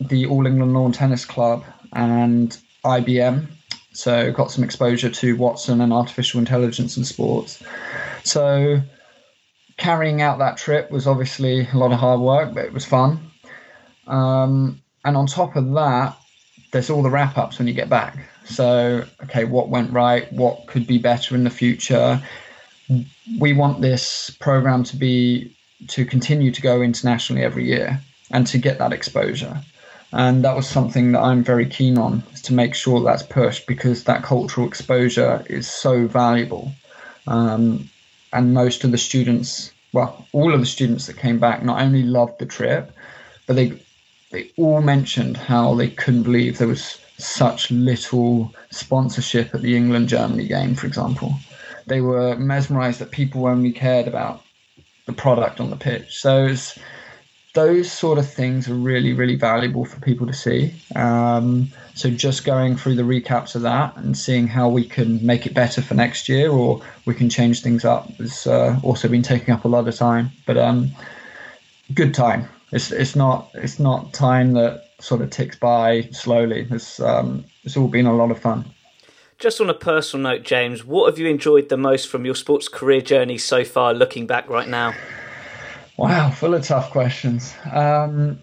the 0.00 0.26
All 0.26 0.46
England 0.46 0.74
Lawn 0.74 0.90
Tennis 0.90 1.24
Club 1.24 1.64
and 1.92 2.56
IBM, 2.84 3.46
so 3.94 4.32
got 4.32 4.50
some 4.50 4.64
exposure 4.64 5.08
to 5.08 5.36
Watson 5.36 5.80
and 5.80 5.92
artificial 5.92 6.40
intelligence 6.40 6.96
and 6.96 7.06
sports. 7.06 7.62
So 8.24 8.80
carrying 9.76 10.20
out 10.20 10.38
that 10.38 10.56
trip 10.56 10.90
was 10.90 11.06
obviously 11.06 11.68
a 11.72 11.76
lot 11.76 11.92
of 11.92 11.98
hard 11.98 12.20
work, 12.20 12.54
but 12.54 12.64
it 12.64 12.72
was 12.72 12.84
fun. 12.84 13.30
Um, 14.06 14.82
and 15.04 15.16
on 15.16 15.26
top 15.26 15.56
of 15.56 15.72
that, 15.74 16.16
there's 16.72 16.90
all 16.90 17.02
the 17.02 17.10
wrap 17.10 17.38
ups 17.38 17.58
when 17.58 17.68
you 17.68 17.74
get 17.74 17.88
back. 17.88 18.18
So, 18.44 19.04
okay, 19.22 19.44
what 19.44 19.68
went 19.68 19.92
right? 19.92 20.30
What 20.32 20.66
could 20.66 20.86
be 20.86 20.98
better 20.98 21.34
in 21.34 21.44
the 21.44 21.50
future? 21.50 22.20
We 23.38 23.52
want 23.52 23.80
this 23.80 24.30
program 24.40 24.82
to 24.84 24.96
be 24.96 25.56
to 25.88 26.04
continue 26.04 26.50
to 26.50 26.62
go 26.62 26.82
internationally 26.82 27.42
every 27.42 27.64
year 27.64 28.00
and 28.30 28.46
to 28.48 28.58
get 28.58 28.78
that 28.78 28.92
exposure. 28.92 29.60
And 30.14 30.44
that 30.44 30.54
was 30.54 30.68
something 30.68 31.10
that 31.12 31.22
I'm 31.22 31.42
very 31.42 31.66
keen 31.66 31.98
on 31.98 32.22
is 32.32 32.40
to 32.42 32.54
make 32.54 32.76
sure 32.76 33.02
that's 33.02 33.24
pushed 33.24 33.66
because 33.66 34.04
that 34.04 34.22
cultural 34.22 34.66
exposure 34.66 35.44
is 35.50 35.68
so 35.68 36.06
valuable. 36.06 36.70
Um, 37.26 37.90
and 38.32 38.54
most 38.54 38.84
of 38.84 38.92
the 38.92 38.98
students, 38.98 39.72
well, 39.92 40.24
all 40.32 40.54
of 40.54 40.60
the 40.60 40.66
students 40.66 41.08
that 41.08 41.16
came 41.16 41.40
back 41.40 41.64
not 41.64 41.82
only 41.82 42.04
loved 42.04 42.38
the 42.38 42.46
trip, 42.46 42.92
but 43.48 43.56
they 43.56 43.80
they 44.30 44.50
all 44.56 44.80
mentioned 44.80 45.36
how 45.36 45.74
they 45.74 45.88
couldn't 45.88 46.22
believe 46.22 46.58
there 46.58 46.68
was 46.68 46.98
such 47.18 47.72
little 47.72 48.54
sponsorship 48.70 49.52
at 49.52 49.62
the 49.62 49.76
England 49.76 50.08
Germany 50.08 50.46
game, 50.46 50.76
for 50.76 50.86
example. 50.86 51.34
They 51.86 52.00
were 52.00 52.36
mesmerized 52.36 53.00
that 53.00 53.10
people 53.10 53.46
only 53.46 53.72
cared 53.72 54.06
about 54.06 54.44
the 55.06 55.12
product 55.12 55.60
on 55.60 55.70
the 55.70 55.76
pitch. 55.76 56.16
So 56.18 56.44
was, 56.44 56.78
those 57.54 57.90
sort 57.90 58.18
of 58.18 58.28
things 58.30 58.68
are 58.68 58.74
really, 58.74 59.12
really 59.12 59.36
valuable 59.36 59.84
for 59.84 60.00
people 60.00 60.26
to 60.26 60.32
see. 60.32 60.74
Um, 60.96 61.68
so 61.94 62.10
just 62.10 62.44
going 62.44 62.76
through 62.76 62.96
the 62.96 63.02
recaps 63.02 63.54
of 63.54 63.62
that 63.62 63.96
and 63.96 64.18
seeing 64.18 64.48
how 64.48 64.68
we 64.68 64.84
can 64.84 65.24
make 65.24 65.46
it 65.46 65.54
better 65.54 65.80
for 65.80 65.94
next 65.94 66.28
year 66.28 66.50
or 66.50 66.82
we 67.06 67.14
can 67.14 67.30
change 67.30 67.62
things 67.62 67.84
up 67.84 68.08
has 68.16 68.48
uh, 68.48 68.78
also 68.82 69.08
been 69.08 69.22
taking 69.22 69.54
up 69.54 69.64
a 69.64 69.68
lot 69.68 69.86
of 69.86 69.94
time. 69.94 70.32
But 70.46 70.58
um, 70.58 70.90
good 71.94 72.12
time. 72.12 72.48
It's 72.72 72.90
it's 72.90 73.14
not 73.14 73.50
it's 73.54 73.78
not 73.78 74.12
time 74.12 74.54
that 74.54 74.86
sort 75.00 75.20
of 75.20 75.30
ticks 75.30 75.56
by 75.56 76.02
slowly. 76.10 76.66
It's 76.70 76.98
um, 76.98 77.44
it's 77.62 77.76
all 77.76 77.86
been 77.86 78.06
a 78.06 78.14
lot 78.14 78.32
of 78.32 78.40
fun. 78.40 78.64
Just 79.38 79.60
on 79.60 79.70
a 79.70 79.74
personal 79.74 80.32
note, 80.32 80.42
James, 80.42 80.84
what 80.84 81.08
have 81.08 81.18
you 81.20 81.28
enjoyed 81.28 81.68
the 81.68 81.76
most 81.76 82.08
from 82.08 82.24
your 82.24 82.34
sports 82.34 82.66
career 82.66 83.00
journey 83.00 83.38
so 83.38 83.64
far, 83.64 83.94
looking 83.94 84.26
back 84.26 84.48
right 84.48 84.68
now? 84.68 84.92
Wow, 85.96 86.30
full 86.30 86.54
of 86.54 86.64
tough 86.64 86.90
questions. 86.90 87.54
Um, 87.70 88.40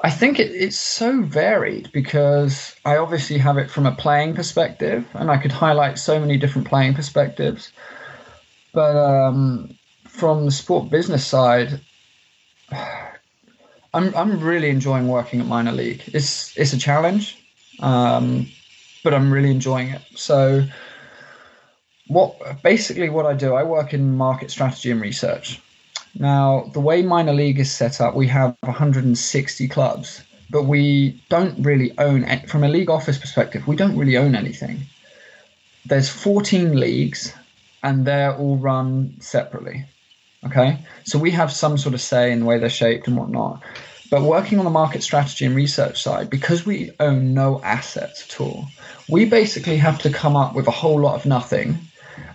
I 0.00 0.10
think 0.10 0.38
it, 0.38 0.50
it's 0.50 0.78
so 0.78 1.22
varied 1.22 1.90
because 1.92 2.74
I 2.84 2.96
obviously 2.96 3.38
have 3.38 3.58
it 3.58 3.70
from 3.70 3.86
a 3.86 3.94
playing 3.94 4.34
perspective, 4.34 5.06
and 5.14 5.30
I 5.30 5.36
could 5.38 5.52
highlight 5.52 5.98
so 5.98 6.18
many 6.20 6.36
different 6.36 6.68
playing 6.68 6.94
perspectives. 6.94 7.72
But 8.72 8.96
um, 8.96 9.76
from 10.06 10.44
the 10.44 10.50
sport 10.50 10.90
business 10.90 11.26
side, 11.26 11.80
I'm 13.94 14.14
I'm 14.14 14.40
really 14.40 14.68
enjoying 14.68 15.08
working 15.08 15.40
at 15.40 15.46
minor 15.46 15.72
league. 15.72 16.02
It's 16.06 16.56
it's 16.56 16.72
a 16.72 16.78
challenge, 16.78 17.38
um, 17.80 18.48
but 19.02 19.14
I'm 19.14 19.32
really 19.32 19.50
enjoying 19.50 19.88
it. 19.88 20.02
So, 20.14 20.64
what 22.08 22.62
basically 22.62 23.08
what 23.08 23.26
I 23.26 23.34
do, 23.34 23.54
I 23.54 23.62
work 23.62 23.94
in 23.94 24.16
market 24.16 24.50
strategy 24.50 24.90
and 24.90 25.00
research. 25.00 25.60
Now, 26.14 26.70
the 26.72 26.80
way 26.80 27.02
minor 27.02 27.32
league 27.32 27.60
is 27.60 27.70
set 27.70 28.00
up, 28.00 28.14
we 28.14 28.26
have 28.28 28.56
160 28.60 29.68
clubs, 29.68 30.22
but 30.50 30.64
we 30.64 31.22
don't 31.28 31.62
really 31.62 31.96
own, 31.98 32.26
from 32.46 32.64
a 32.64 32.68
league 32.68 32.90
office 32.90 33.18
perspective, 33.18 33.66
we 33.66 33.76
don't 33.76 33.96
really 33.96 34.16
own 34.16 34.34
anything. 34.34 34.80
There's 35.84 36.08
14 36.08 36.78
leagues, 36.78 37.32
and 37.82 38.04
they're 38.04 38.34
all 38.34 38.56
run 38.56 39.16
separately. 39.20 39.84
Okay, 40.44 40.78
so 41.04 41.18
we 41.18 41.32
have 41.32 41.52
some 41.52 41.76
sort 41.76 41.94
of 41.94 42.00
say 42.00 42.30
in 42.32 42.40
the 42.40 42.46
way 42.46 42.58
they're 42.58 42.70
shaped 42.70 43.08
and 43.08 43.16
whatnot. 43.16 43.62
But 44.10 44.22
working 44.22 44.58
on 44.58 44.64
the 44.64 44.70
market 44.70 45.02
strategy 45.02 45.44
and 45.44 45.54
research 45.54 46.02
side, 46.02 46.30
because 46.30 46.64
we 46.64 46.92
own 46.98 47.34
no 47.34 47.60
assets 47.62 48.24
at 48.28 48.40
all, 48.40 48.66
we 49.08 49.24
basically 49.24 49.76
have 49.76 49.98
to 50.00 50.10
come 50.10 50.36
up 50.36 50.54
with 50.54 50.66
a 50.66 50.72
whole 50.72 51.00
lot 51.00 51.16
of 51.16 51.26
nothing 51.26 51.78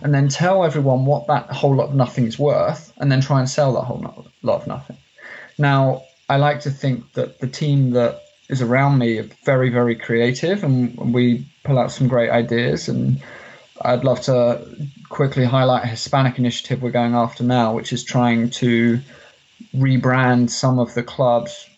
and 0.02 0.14
then 0.14 0.28
tell 0.28 0.64
everyone 0.64 1.04
what 1.04 1.26
that 1.26 1.50
whole 1.50 1.74
lot 1.74 1.88
of 1.88 1.94
nothing 1.94 2.26
is 2.26 2.38
worth 2.38 2.92
and 2.98 3.10
then 3.10 3.20
try 3.20 3.40
and 3.40 3.48
sell 3.48 3.72
that 3.74 3.82
whole 3.82 4.00
lot 4.42 4.60
of 4.60 4.66
nothing. 4.66 4.96
Now, 5.58 6.02
I 6.28 6.36
like 6.36 6.60
to 6.60 6.70
think 6.70 7.12
that 7.14 7.40
the 7.40 7.46
team 7.46 7.90
that 7.90 8.20
is 8.48 8.62
around 8.62 8.98
me 8.98 9.18
are 9.18 9.28
very, 9.44 9.70
very 9.70 9.94
creative 9.94 10.64
and 10.64 11.14
we 11.14 11.46
pull 11.64 11.78
out 11.78 11.92
some 11.92 12.08
great 12.08 12.30
ideas. 12.30 12.88
And 12.88 13.22
I'd 13.82 14.04
love 14.04 14.20
to 14.22 14.66
quickly 15.08 15.44
highlight 15.44 15.84
a 15.84 15.88
Hispanic 15.88 16.38
initiative 16.38 16.82
we're 16.82 16.90
going 16.90 17.14
after 17.14 17.44
now, 17.44 17.74
which 17.74 17.92
is 17.92 18.04
trying 18.04 18.50
to 18.50 19.00
rebrand 19.74 20.50
some 20.50 20.78
of 20.78 20.94
the 20.94 21.02
clubs 21.02 21.68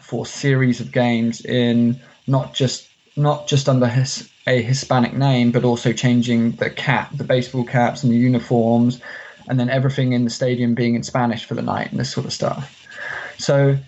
for 0.00 0.26
series 0.26 0.80
of 0.80 0.92
games 0.92 1.44
in 1.44 2.00
not 2.26 2.54
just 2.54 2.88
not 3.16 3.46
just 3.46 3.68
under 3.68 3.86
his, 3.86 4.30
a 4.46 4.62
Hispanic 4.62 5.12
name, 5.12 5.50
but 5.50 5.64
also 5.64 5.92
changing 5.92 6.52
the 6.52 6.70
cap, 6.70 7.16
the 7.16 7.24
baseball 7.24 7.64
caps, 7.64 8.02
and 8.02 8.12
the 8.12 8.16
uniforms, 8.16 9.00
and 9.48 9.58
then 9.58 9.68
everything 9.68 10.12
in 10.12 10.24
the 10.24 10.30
stadium 10.30 10.74
being 10.74 10.94
in 10.94 11.02
Spanish 11.02 11.44
for 11.44 11.54
the 11.54 11.62
night 11.62 11.90
and 11.90 12.00
this 12.00 12.10
sort 12.10 12.26
of 12.26 12.32
stuff. 12.32 12.86
So 13.38 13.78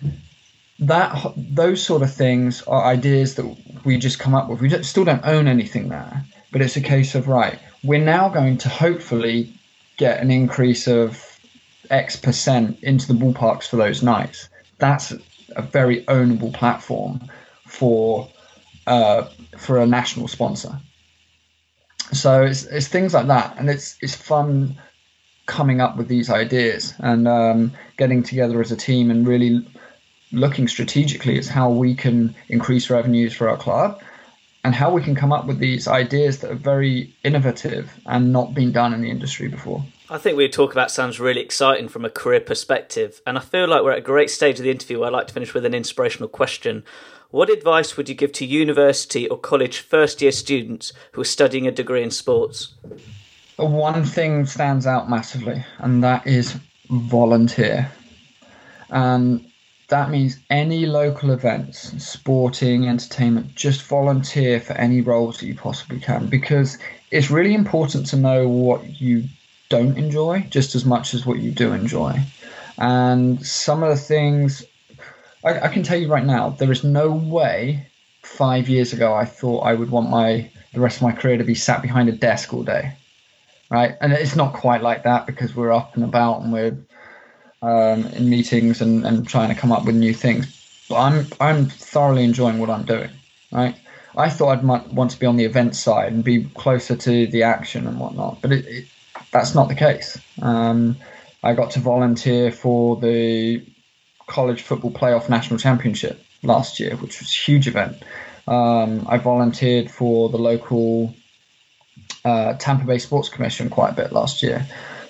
that 0.79 1.33
those 1.37 1.81
sort 1.81 2.01
of 2.01 2.13
things 2.13 2.61
are 2.63 2.83
ideas 2.83 3.35
that 3.35 3.57
we 3.85 3.97
just 3.97 4.19
come 4.19 4.33
up 4.33 4.49
with. 4.49 4.61
We 4.61 4.69
don't, 4.69 4.83
still 4.83 5.05
don't 5.05 5.25
own 5.25 5.47
anything 5.47 5.89
there, 5.89 6.23
but 6.51 6.61
it's 6.61 6.75
a 6.75 6.81
case 6.81 7.15
of 7.15 7.27
right. 7.27 7.59
We're 7.83 8.03
now 8.03 8.29
going 8.29 8.57
to 8.59 8.69
hopefully 8.69 9.53
get 9.97 10.19
an 10.21 10.31
increase 10.31 10.87
of 10.87 11.39
X 11.89 12.15
percent 12.15 12.81
into 12.81 13.07
the 13.07 13.13
ballparks 13.13 13.67
for 13.67 13.77
those 13.77 14.01
nights. 14.01 14.49
That's 14.79 15.13
a 15.55 15.61
very 15.61 16.03
ownable 16.05 16.53
platform 16.53 17.29
for 17.67 18.27
uh, 18.87 19.27
for 19.57 19.79
a 19.79 19.85
national 19.85 20.27
sponsor. 20.27 20.79
So 22.11 22.43
it's, 22.43 22.65
it's 22.65 22.87
things 22.87 23.13
like 23.13 23.27
that, 23.27 23.55
and 23.57 23.69
it's 23.69 23.97
it's 24.01 24.15
fun 24.15 24.77
coming 25.45 25.81
up 25.81 25.97
with 25.97 26.07
these 26.07 26.29
ideas 26.29 26.93
and 26.99 27.27
um, 27.27 27.71
getting 27.97 28.23
together 28.23 28.61
as 28.61 28.71
a 28.71 28.77
team 28.77 29.11
and 29.11 29.27
really 29.27 29.65
looking 30.31 30.67
strategically 30.67 31.37
at 31.37 31.45
how 31.45 31.69
we 31.69 31.93
can 31.93 32.33
increase 32.47 32.89
revenues 32.89 33.33
for 33.33 33.49
our 33.49 33.57
club 33.57 34.01
and 34.63 34.73
how 34.73 34.91
we 34.91 35.01
can 35.01 35.15
come 35.15 35.33
up 35.33 35.45
with 35.45 35.59
these 35.59 35.87
ideas 35.87 36.39
that 36.39 36.51
are 36.51 36.55
very 36.55 37.13
innovative 37.23 37.91
and 38.05 38.31
not 38.31 38.53
been 38.53 38.71
done 38.71 38.93
in 38.93 39.01
the 39.01 39.09
industry 39.09 39.47
before. 39.47 39.83
I 40.09 40.17
think 40.17 40.37
we 40.37 40.47
talk 40.47 40.71
about 40.71 40.91
sounds 40.91 41.19
really 41.19 41.41
exciting 41.41 41.89
from 41.89 42.05
a 42.05 42.09
career 42.09 42.39
perspective, 42.39 43.21
and 43.27 43.37
I 43.37 43.41
feel 43.41 43.67
like 43.67 43.83
we're 43.83 43.91
at 43.91 43.97
a 43.97 44.01
great 44.01 44.29
stage 44.29 44.59
of 44.59 44.63
the 44.63 44.71
interview 44.71 45.03
I'd 45.03 45.11
like 45.11 45.27
to 45.27 45.33
finish 45.33 45.53
with 45.53 45.65
an 45.65 45.73
inspirational 45.73 46.29
question. 46.29 46.83
What 47.33 47.49
advice 47.49 47.97
would 47.97 48.09
you 48.09 48.13
give 48.13 48.31
to 48.33 48.45
university 48.45 49.27
or 49.27 49.39
college 49.39 49.79
first 49.79 50.21
year 50.21 50.31
students 50.31 50.93
who 51.13 51.21
are 51.21 51.25
studying 51.25 51.65
a 51.65 51.71
degree 51.71 52.03
in 52.03 52.11
sports? 52.11 52.75
One 53.55 54.05
thing 54.05 54.45
stands 54.45 54.85
out 54.85 55.09
massively, 55.09 55.65
and 55.79 56.03
that 56.03 56.27
is 56.27 56.55
volunteer. 56.91 57.91
And 58.91 59.43
that 59.87 60.11
means 60.11 60.37
any 60.51 60.85
local 60.85 61.31
events, 61.31 61.91
sporting, 62.05 62.87
entertainment, 62.87 63.55
just 63.55 63.81
volunteer 63.81 64.59
for 64.59 64.73
any 64.73 65.01
roles 65.01 65.39
that 65.39 65.47
you 65.47 65.55
possibly 65.55 65.99
can 65.99 66.27
because 66.27 66.77
it's 67.09 67.31
really 67.31 67.55
important 67.55 68.05
to 68.09 68.15
know 68.15 68.47
what 68.47 69.01
you 69.01 69.23
don't 69.69 69.97
enjoy 69.97 70.45
just 70.51 70.75
as 70.75 70.85
much 70.85 71.15
as 71.15 71.25
what 71.25 71.39
you 71.39 71.49
do 71.49 71.73
enjoy. 71.73 72.15
And 72.77 73.43
some 73.43 73.81
of 73.81 73.89
the 73.89 73.95
things, 73.95 74.63
I, 75.43 75.61
I 75.61 75.67
can 75.67 75.83
tell 75.83 75.99
you 75.99 76.07
right 76.07 76.25
now, 76.25 76.49
there 76.49 76.71
is 76.71 76.83
no 76.83 77.11
way 77.11 77.87
five 78.21 78.69
years 78.69 78.93
ago 78.93 79.13
I 79.13 79.25
thought 79.25 79.61
I 79.61 79.73
would 79.73 79.89
want 79.89 80.09
my 80.09 80.49
the 80.73 80.79
rest 80.79 80.97
of 80.97 81.03
my 81.03 81.11
career 81.11 81.37
to 81.37 81.43
be 81.43 81.55
sat 81.55 81.81
behind 81.81 82.09
a 82.09 82.13
desk 82.13 82.53
all 82.53 82.63
day, 82.63 82.93
right? 83.69 83.95
And 84.01 84.11
it's 84.11 84.35
not 84.35 84.53
quite 84.53 84.81
like 84.81 85.03
that 85.03 85.27
because 85.27 85.55
we're 85.55 85.71
up 85.71 85.95
and 85.95 86.03
about 86.03 86.41
and 86.41 86.51
we're 86.51 86.77
um, 87.61 88.05
in 88.07 88.29
meetings 88.29 88.81
and, 88.81 89.05
and 89.05 89.27
trying 89.27 89.49
to 89.49 89.55
come 89.55 89.71
up 89.71 89.85
with 89.85 89.95
new 89.95 90.13
things. 90.13 90.85
But 90.89 90.95
I'm 90.95 91.27
I'm 91.39 91.65
thoroughly 91.67 92.23
enjoying 92.23 92.59
what 92.59 92.69
I'm 92.69 92.85
doing, 92.85 93.11
right? 93.51 93.75
I 94.15 94.29
thought 94.29 94.49
I'd 94.49 94.63
might 94.63 94.87
want 94.93 95.11
to 95.11 95.19
be 95.19 95.25
on 95.25 95.37
the 95.37 95.45
event 95.45 95.75
side 95.75 96.13
and 96.13 96.23
be 96.23 96.45
closer 96.55 96.95
to 96.95 97.27
the 97.27 97.43
action 97.43 97.87
and 97.87 97.99
whatnot, 97.99 98.41
but 98.41 98.51
it, 98.51 98.65
it, 98.65 98.85
that's 99.31 99.55
not 99.55 99.69
the 99.69 99.75
case. 99.75 100.19
Um, 100.41 100.97
I 101.41 101.53
got 101.53 101.71
to 101.71 101.79
volunteer 101.79 102.51
for 102.51 102.95
the 102.97 103.63
college 104.27 104.61
football 104.61 104.91
playoff 104.91 105.29
national 105.29 105.59
championship 105.59 106.23
last 106.43 106.79
year, 106.79 106.95
which 106.97 107.19
was 107.19 107.29
a 107.29 107.35
huge 107.35 107.67
event. 107.67 108.03
Um, 108.47 109.05
I 109.09 109.17
volunteered 109.17 109.89
for 109.89 110.29
the 110.29 110.37
local 110.37 111.15
uh, 112.25 112.53
Tampa 112.53 112.85
Bay 112.85 112.97
Sports 112.97 113.29
Commission 113.29 113.69
quite 113.69 113.91
a 113.91 113.95
bit 113.95 114.11
last 114.11 114.43
year. 114.43 114.65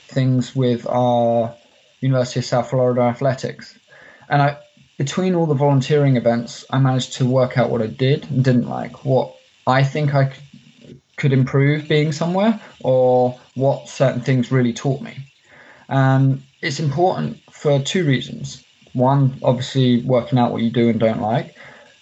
Things 0.08 0.56
with 0.56 0.88
our 0.88 1.56
University 2.02 2.39
of 2.39 2.45
South 2.45 2.69
Florida 2.69 3.02
athletics, 3.02 3.78
and 4.30 4.41
I 4.41 4.58
between 4.97 5.34
all 5.36 5.47
the 5.47 5.56
volunteering 5.56 6.17
events, 6.17 6.65
I 6.69 6.78
managed 6.78 7.13
to 7.13 7.26
work 7.26 7.58
out 7.58 7.69
what 7.69 7.82
I 7.82 7.88
did 7.88 8.30
and 8.30 8.43
didn't 8.43 8.69
like, 8.69 9.04
what 9.04 9.36
I 9.65 9.84
think 9.84 10.13
I 10.13 10.32
could 11.17 11.34
improve 11.34 11.88
being 11.88 12.12
somewhere, 12.12 12.60
or 12.82 13.39
what 13.56 13.89
certain 13.89 14.21
things 14.21 14.52
really 14.52 14.73
taught 14.73 15.02
me. 15.02 15.17
And 15.89 16.43
it's 16.62 16.80
important 16.80 17.39
for 17.52 17.80
two 17.80 18.06
reasons. 18.06 18.62
One, 18.93 19.39
obviously 19.43 20.01
working 20.01 20.39
out 20.39 20.51
what 20.51 20.62
you 20.62 20.69
do 20.69 20.89
and 20.89 20.99
don't 20.99 21.21
like, 21.21 21.56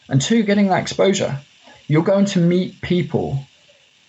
and 0.09 0.21
two, 0.21 0.43
getting 0.43 0.67
that 0.67 0.81
exposure. 0.81 1.39
You're 1.87 2.03
going 2.03 2.25
to 2.25 2.39
meet 2.39 2.81
people 2.81 3.45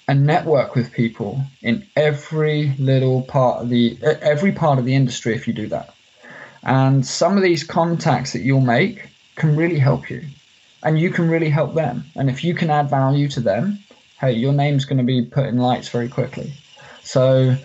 and 0.09 0.27
network 0.27 0.75
with 0.75 0.92
people 0.92 1.42
in 1.62 1.87
every 1.97 2.75
little 2.79 3.23
part 3.23 3.62
of 3.62 3.68
the 3.68 3.97
every 4.03 4.53
part 4.53 4.79
of 4.79 4.85
the 4.85 4.95
industry 4.95 5.35
if 5.35 5.47
you 5.47 5.55
do 5.55 5.68
that. 5.68 5.95
And 6.62 7.05
some 7.07 7.37
of 7.37 7.42
these 7.42 7.64
contacts 7.64 8.33
that 8.33 8.42
you'll 8.42 8.61
make 8.61 9.09
can 9.37 9.57
really 9.57 9.79
help 9.79 10.11
you, 10.11 10.23
and 10.83 10.99
you 10.99 11.11
can 11.11 11.29
really 11.29 11.51
help 11.51 11.75
them. 11.75 12.05
And 12.14 12.29
if 12.29 12.45
you 12.45 12.55
can 12.55 12.71
add 12.71 12.90
value 12.90 13.29
to 13.31 13.40
them, 13.40 13.79
hey, 14.21 14.33
your 14.33 14.53
name's 14.53 14.85
going 14.85 14.99
to 14.99 15.05
be 15.05 15.25
put 15.25 15.47
in 15.47 15.59
lights 15.59 15.88
very 15.88 16.09
quickly. 16.09 16.53
So 17.03 17.57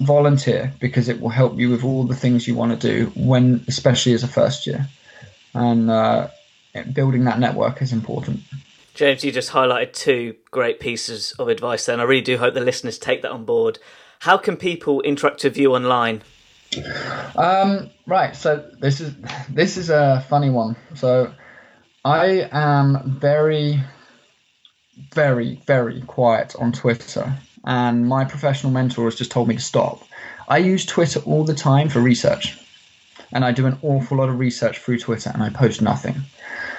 volunteer 0.00 0.72
because 0.80 1.08
it 1.08 1.20
will 1.20 1.30
help 1.30 1.58
you 1.58 1.70
with 1.70 1.84
all 1.84 2.04
the 2.04 2.14
things 2.14 2.46
you 2.46 2.54
want 2.54 2.78
to 2.78 2.88
do 2.92 3.12
when, 3.16 3.64
especially 3.68 4.12
as 4.12 4.22
a 4.22 4.28
first 4.28 4.66
year. 4.66 4.86
And 5.54 5.90
uh, 5.90 6.28
building 6.92 7.24
that 7.24 7.38
network 7.38 7.80
is 7.80 7.92
important. 7.92 8.40
James, 8.94 9.24
you 9.24 9.32
just 9.32 9.52
highlighted 9.52 9.92
two 9.92 10.36
great 10.50 10.80
pieces 10.80 11.32
of 11.38 11.48
advice 11.48 11.86
there, 11.86 11.92
and 11.94 12.00
I 12.00 12.04
really 12.06 12.22
do 12.22 12.38
hope 12.38 12.54
the 12.54 12.60
listeners 12.60 12.98
take 12.98 13.22
that 13.22 13.30
on 13.30 13.44
board. 13.44 13.78
How 14.20 14.38
can 14.38 14.56
people 14.56 15.02
interact 15.02 15.44
with 15.44 15.58
you 15.58 15.74
online? 15.74 16.22
Um, 17.36 17.90
right. 18.06 18.34
So 18.34 18.68
this 18.80 19.00
is 19.00 19.14
this 19.50 19.76
is 19.76 19.90
a 19.90 20.24
funny 20.28 20.50
one. 20.50 20.76
So 20.94 21.32
I 22.04 22.48
am 22.52 23.18
very, 23.20 23.82
very, 25.12 25.60
very 25.66 26.00
quiet 26.02 26.54
on 26.58 26.72
Twitter, 26.72 27.36
and 27.66 28.06
my 28.06 28.24
professional 28.24 28.72
mentor 28.72 29.04
has 29.04 29.16
just 29.16 29.30
told 29.30 29.48
me 29.48 29.56
to 29.56 29.60
stop. 29.60 30.02
I 30.48 30.58
use 30.58 30.86
Twitter 30.86 31.20
all 31.20 31.44
the 31.44 31.54
time 31.54 31.88
for 31.88 32.00
research, 32.00 32.56
and 33.32 33.44
I 33.44 33.52
do 33.52 33.66
an 33.66 33.78
awful 33.82 34.18
lot 34.18 34.28
of 34.28 34.38
research 34.38 34.78
through 34.78 35.00
Twitter, 35.00 35.30
and 35.34 35.42
I 35.42 35.50
post 35.50 35.82
nothing. 35.82 36.14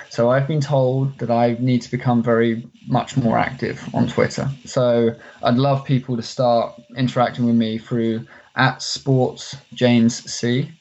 So 0.10 0.32
I've 0.32 0.48
been 0.48 0.62
told 0.62 1.20
that 1.20 1.30
I 1.30 1.58
need 1.60 1.82
to 1.82 1.92
become 1.92 2.24
very 2.24 2.66
much 2.88 3.18
more 3.18 3.38
active 3.38 3.84
on 3.94 4.08
Twitter. 4.08 4.50
So 4.64 5.14
I'd 5.44 5.56
love 5.56 5.84
people 5.84 6.16
to 6.16 6.24
start 6.24 6.82
interacting 6.96 7.46
with 7.46 7.56
me 7.56 7.78
through 7.78 8.26
at 8.56 8.82
Sports 8.82 9.58
James 9.74 10.24
C. 10.32 10.72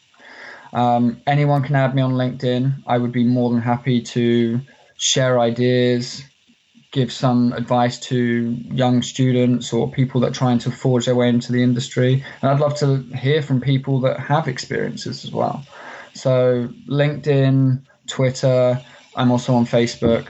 Um, 0.72 1.20
anyone 1.26 1.62
can 1.62 1.74
add 1.74 1.94
me 1.94 2.02
on 2.02 2.12
LinkedIn. 2.12 2.84
I 2.86 2.98
would 2.98 3.12
be 3.12 3.24
more 3.24 3.50
than 3.50 3.60
happy 3.60 4.00
to 4.02 4.60
share 4.96 5.40
ideas, 5.40 6.22
give 6.90 7.12
some 7.12 7.52
advice 7.52 7.98
to 7.98 8.56
young 8.72 9.02
students 9.02 9.72
or 9.72 9.90
people 9.90 10.20
that 10.20 10.30
are 10.30 10.34
trying 10.34 10.58
to 10.58 10.70
forge 10.70 11.06
their 11.06 11.14
way 11.14 11.28
into 11.28 11.52
the 11.52 11.62
industry. 11.62 12.24
And 12.40 12.50
I'd 12.50 12.60
love 12.60 12.76
to 12.78 13.02
hear 13.16 13.42
from 13.42 13.60
people 13.60 14.00
that 14.00 14.18
have 14.20 14.48
experiences 14.48 15.24
as 15.24 15.32
well. 15.32 15.64
So, 16.14 16.68
LinkedIn, 16.88 17.82
Twitter, 18.06 18.82
I'm 19.14 19.30
also 19.30 19.54
on 19.54 19.66
Facebook. 19.66 20.28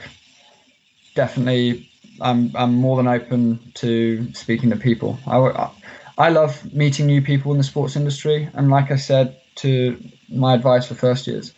Definitely, 1.15 1.89
I'm, 2.19 2.51
I'm 2.55 2.75
more 2.75 2.97
than 2.97 3.07
open 3.07 3.71
to 3.75 4.33
speaking 4.33 4.69
to 4.71 4.75
people. 4.75 5.19
I, 5.25 5.69
I 6.17 6.29
love 6.29 6.73
meeting 6.73 7.05
new 7.05 7.21
people 7.21 7.51
in 7.51 7.57
the 7.57 7.63
sports 7.63 7.95
industry, 7.95 8.49
and 8.53 8.69
like 8.69 8.91
I 8.91 8.95
said 8.95 9.39
to 9.57 10.01
my 10.29 10.55
advice 10.55 10.87
for 10.87 10.95
first 10.95 11.27
years, 11.27 11.53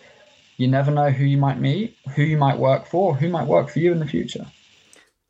you 0.58 0.68
never 0.68 0.92
know 0.92 1.10
who 1.10 1.24
you 1.24 1.38
might 1.38 1.60
meet, 1.60 1.98
who 2.16 2.24
you 2.24 2.38
might 2.38 2.58
work 2.58 2.86
for, 2.86 3.16
who 3.16 3.30
might 3.30 3.48
work 3.48 3.70
for 3.70 3.80
you 3.80 3.94
in 3.94 4.00
the 4.00 4.06
future. 4.06 4.46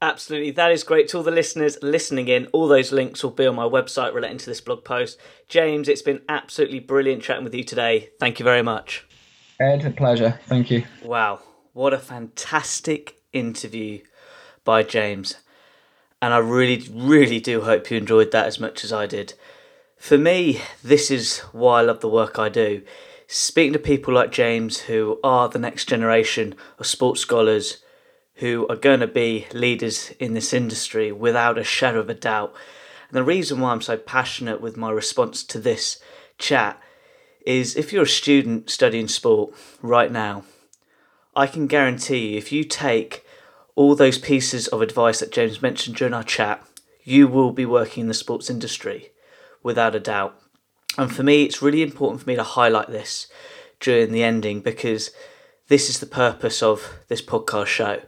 Absolutely, 0.02 0.52
that 0.52 0.72
is 0.72 0.84
great. 0.84 1.10
To 1.10 1.18
all 1.18 1.24
the 1.24 1.32
listeners 1.32 1.78
listening 1.82 2.30
in, 2.30 2.48
all 2.48 2.68
those 2.68 2.92
links 2.92 3.22
will 3.22 3.32
be 3.32 3.46
on 3.46 3.56
my 3.56 3.66
website 3.66 4.14
relating 4.14 4.38
to 4.38 4.46
this 4.46 4.62
blog 4.62 4.86
post. 4.86 5.20
James, 5.48 5.90
it's 5.90 6.02
been 6.02 6.22
absolutely 6.30 6.80
brilliant 6.80 7.22
chatting 7.22 7.44
with 7.44 7.54
you 7.54 7.64
today. 7.64 8.10
Thank 8.20 8.40
you 8.40 8.44
very 8.46 8.62
much. 8.62 9.06
Ed, 9.60 9.84
a 9.84 9.92
pleasure. 9.92 10.40
Thank 10.46 10.72
you. 10.72 10.86
Wow, 11.04 11.42
what 11.74 11.94
a 11.94 11.98
fantastic 11.98 13.22
interview 13.34 14.00
by 14.64 14.84
James 14.84 15.36
and 16.22 16.34
I 16.34 16.38
really, 16.38 16.86
really 16.92 17.40
do 17.40 17.62
hope 17.62 17.90
you 17.90 17.98
enjoyed 17.98 18.32
that 18.32 18.46
as 18.46 18.60
much 18.60 18.84
as 18.84 18.92
I 18.92 19.06
did. 19.06 19.34
For 19.98 20.18
me, 20.18 20.62
this 20.84 21.12
is 21.12 21.40
why 21.52 21.80
I 21.80 21.84
love 21.84 22.02
the 22.02 22.10
work 22.10 22.38
I 22.38 22.50
do. 22.50 22.84
Speaking 23.28 23.74
to 23.74 23.80
people 23.80 24.14
like 24.14 24.32
James, 24.32 24.82
who 24.82 25.20
are 25.24 25.48
the 25.48 25.60
next 25.60 25.86
generation 25.86 26.56
of 26.78 26.88
sports 26.88 27.22
scholars, 27.22 27.78
who 28.40 28.66
are 28.70 28.76
going 28.76 29.02
to 29.02 29.08
be 29.08 29.46
leaders 29.54 30.12
in 30.20 30.34
this 30.34 30.54
industry 30.54 31.12
without 31.12 31.58
a 31.58 31.64
shadow 31.64 32.00
of 32.00 32.10
a 32.10 32.14
doubt. 32.14 32.54
And 33.10 33.18
the 33.18 33.24
reason 33.24 33.60
why 33.60 33.72
I'm 33.72 33.82
so 33.82 33.98
passionate 33.98 34.62
with 34.62 34.78
my 34.78 34.92
response 34.92 35.44
to 35.44 35.60
this 35.60 36.02
chat 36.38 36.82
is 37.46 37.76
if 37.76 37.92
you're 37.92 38.04
a 38.04 38.08
student 38.08 38.70
studying 38.70 39.08
sport 39.08 39.54
right 39.82 40.12
now, 40.12 40.44
I 41.36 41.48
can 41.48 41.68
guarantee 41.68 42.30
you 42.30 42.38
if 42.38 42.52
you 42.52 42.64
take 42.64 43.26
all 43.76 43.96
those 43.96 44.18
pieces 44.18 44.68
of 44.68 44.82
advice 44.82 45.20
that 45.20 45.32
James 45.32 45.62
mentioned 45.62 45.98
during 45.98 46.14
our 46.14 46.24
chat, 46.24 46.66
you 47.04 47.28
will 47.28 47.52
be 47.52 47.66
working 47.66 48.02
in 48.02 48.08
the 48.08 48.14
sports 48.14 48.50
industry 48.50 49.12
without 49.64 49.96
a 49.96 50.00
doubt. 50.00 50.40
And 50.98 51.14
for 51.14 51.24
me, 51.24 51.44
it's 51.44 51.62
really 51.62 51.82
important 51.82 52.22
for 52.22 52.30
me 52.30 52.36
to 52.36 52.44
highlight 52.44 52.90
this 52.90 53.28
during 53.80 54.12
the 54.12 54.24
ending 54.24 54.62
because 54.62 55.12
this 55.68 55.90
is 55.90 56.00
the 56.00 56.06
purpose 56.06 56.64
of 56.64 57.00
this 57.08 57.22
podcast 57.22 57.68
show. 57.68 58.02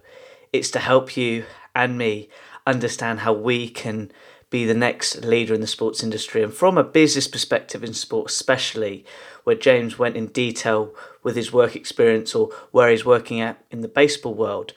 It's 0.52 0.72
to 0.72 0.80
help 0.80 1.16
you 1.16 1.46
and 1.74 1.98
me 1.98 2.30
understand 2.68 3.22
how 3.22 3.34
we 3.34 3.70
can 3.70 4.12
be 4.50 4.66
the 4.66 4.74
next 4.74 5.24
leader 5.24 5.54
in 5.54 5.62
the 5.62 5.68
sports 5.68 6.04
industry. 6.04 6.44
And 6.44 6.54
from 6.54 6.78
a 6.78 6.84
business 6.84 7.28
perspective 7.28 7.84
in 7.84 7.94
sports, 7.94 8.34
especially 8.34 9.06
where 9.46 9.56
James 9.56 9.98
went 9.98 10.18
in 10.18 10.28
detail 10.28 10.94
with 11.24 11.38
his 11.38 11.54
work 11.54 11.76
experience 11.76 12.36
or 12.36 12.50
where 12.72 12.90
he's 12.90 13.06
working 13.06 13.40
at 13.40 13.64
in 13.72 13.82
the 13.82 13.88
baseball 13.88 14.34
world, 14.34 14.74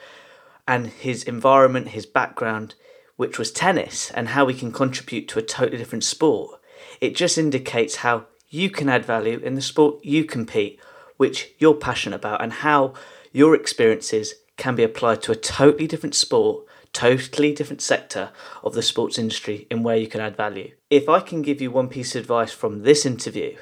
and 0.67 0.87
his 0.87 1.25
environment, 1.25 1.89
his 1.89 2.07
background, 2.07 2.77
which 3.17 3.39
was 3.39 3.51
tennis, 3.51 4.11
and 4.13 4.29
how 4.29 4.45
we 4.45 4.55
can 4.55 4.73
contribute 4.73 5.29
to 5.29 5.39
a 5.39 5.43
totally 5.43 5.79
different 5.79 6.05
sport. 6.05 6.61
It 7.01 7.17
just 7.17 7.37
indicates 7.37 7.97
how 7.97 8.27
you 8.49 8.71
can 8.71 8.89
add 8.89 9.05
value 9.05 9.41
in 9.41 9.57
the 9.57 9.61
sport 9.61 10.05
you 10.05 10.25
compete, 10.25 10.81
which 11.17 11.53
you're 11.59 11.75
passionate 11.75 12.17
about, 12.17 12.43
and 12.43 12.53
how 12.53 12.95
your 13.33 13.55
experiences 13.57 14.35
can 14.57 14.75
be 14.75 14.83
applied 14.83 15.23
to 15.23 15.33
a 15.33 15.37
totally 15.37 15.87
different 15.87 16.15
sport, 16.15 16.65
totally 16.93 17.53
different 17.53 17.83
sector 17.83 18.31
of 18.63 18.75
the 18.75 18.83
sports 18.83 19.19
industry 19.19 19.67
in 19.71 19.83
where 19.83 19.97
you 19.97 20.07
can 20.07 20.21
add 20.21 20.37
value. 20.37 20.73
If 20.91 21.09
I 21.09 21.21
can 21.21 21.43
give 21.43 21.61
you 21.61 21.71
one 21.71 21.89
piece 21.89 22.15
of 22.15 22.23
advice 22.23 22.53
from 22.53 22.83
this 22.83 23.05
interview, 23.05 23.57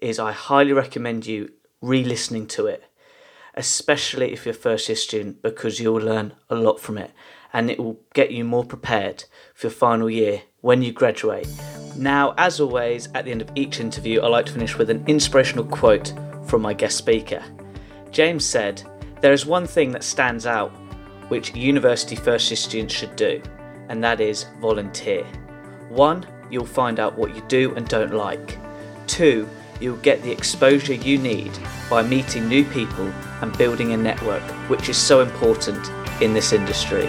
is 0.00 0.18
I 0.18 0.32
highly 0.32 0.72
recommend 0.72 1.26
you 1.26 1.52
re-listening 1.80 2.46
to 2.46 2.66
it 2.66 2.84
especially 3.58 4.32
if 4.32 4.46
you're 4.46 4.54
a 4.54 4.56
first 4.56 4.88
year 4.88 4.96
student, 4.96 5.42
because 5.42 5.80
you'll 5.80 5.96
learn 5.96 6.32
a 6.48 6.54
lot 6.54 6.80
from 6.80 6.96
it 6.96 7.10
and 7.52 7.70
it 7.70 7.78
will 7.78 8.00
get 8.14 8.30
you 8.30 8.44
more 8.44 8.64
prepared 8.64 9.24
for 9.54 9.66
your 9.66 9.72
final 9.72 10.08
year 10.08 10.42
when 10.60 10.80
you 10.80 10.92
graduate. 10.92 11.48
Now, 11.96 12.34
as 12.38 12.60
always, 12.60 13.08
at 13.14 13.24
the 13.24 13.32
end 13.32 13.42
of 13.42 13.50
each 13.56 13.80
interview, 13.80 14.20
I 14.20 14.28
like 14.28 14.46
to 14.46 14.52
finish 14.52 14.78
with 14.78 14.90
an 14.90 15.02
inspirational 15.06 15.64
quote 15.64 16.12
from 16.46 16.62
my 16.62 16.72
guest 16.72 16.96
speaker. 16.96 17.42
James 18.12 18.44
said, 18.44 18.82
There 19.20 19.32
is 19.32 19.44
one 19.44 19.66
thing 19.66 19.90
that 19.92 20.04
stands 20.04 20.46
out 20.46 20.70
which 21.28 21.54
university 21.54 22.14
first 22.14 22.50
year 22.50 22.56
students 22.56 22.94
should 22.94 23.16
do, 23.16 23.42
and 23.88 24.02
that 24.04 24.20
is 24.20 24.46
volunteer. 24.60 25.24
One, 25.88 26.24
you'll 26.50 26.64
find 26.64 27.00
out 27.00 27.18
what 27.18 27.34
you 27.34 27.42
do 27.48 27.74
and 27.74 27.88
don't 27.88 28.14
like. 28.14 28.58
Two, 29.06 29.48
you'll 29.80 29.96
get 29.96 30.22
the 30.22 30.30
exposure 30.30 30.94
you 30.94 31.18
need 31.18 31.52
by 31.90 32.02
meeting 32.02 32.48
new 32.48 32.64
people 32.64 33.06
and 33.42 33.56
building 33.58 33.92
a 33.92 33.96
network, 33.96 34.42
which 34.70 34.88
is 34.88 34.96
so 34.96 35.20
important 35.20 35.90
in 36.22 36.32
this 36.32 36.52
industry. 36.52 37.08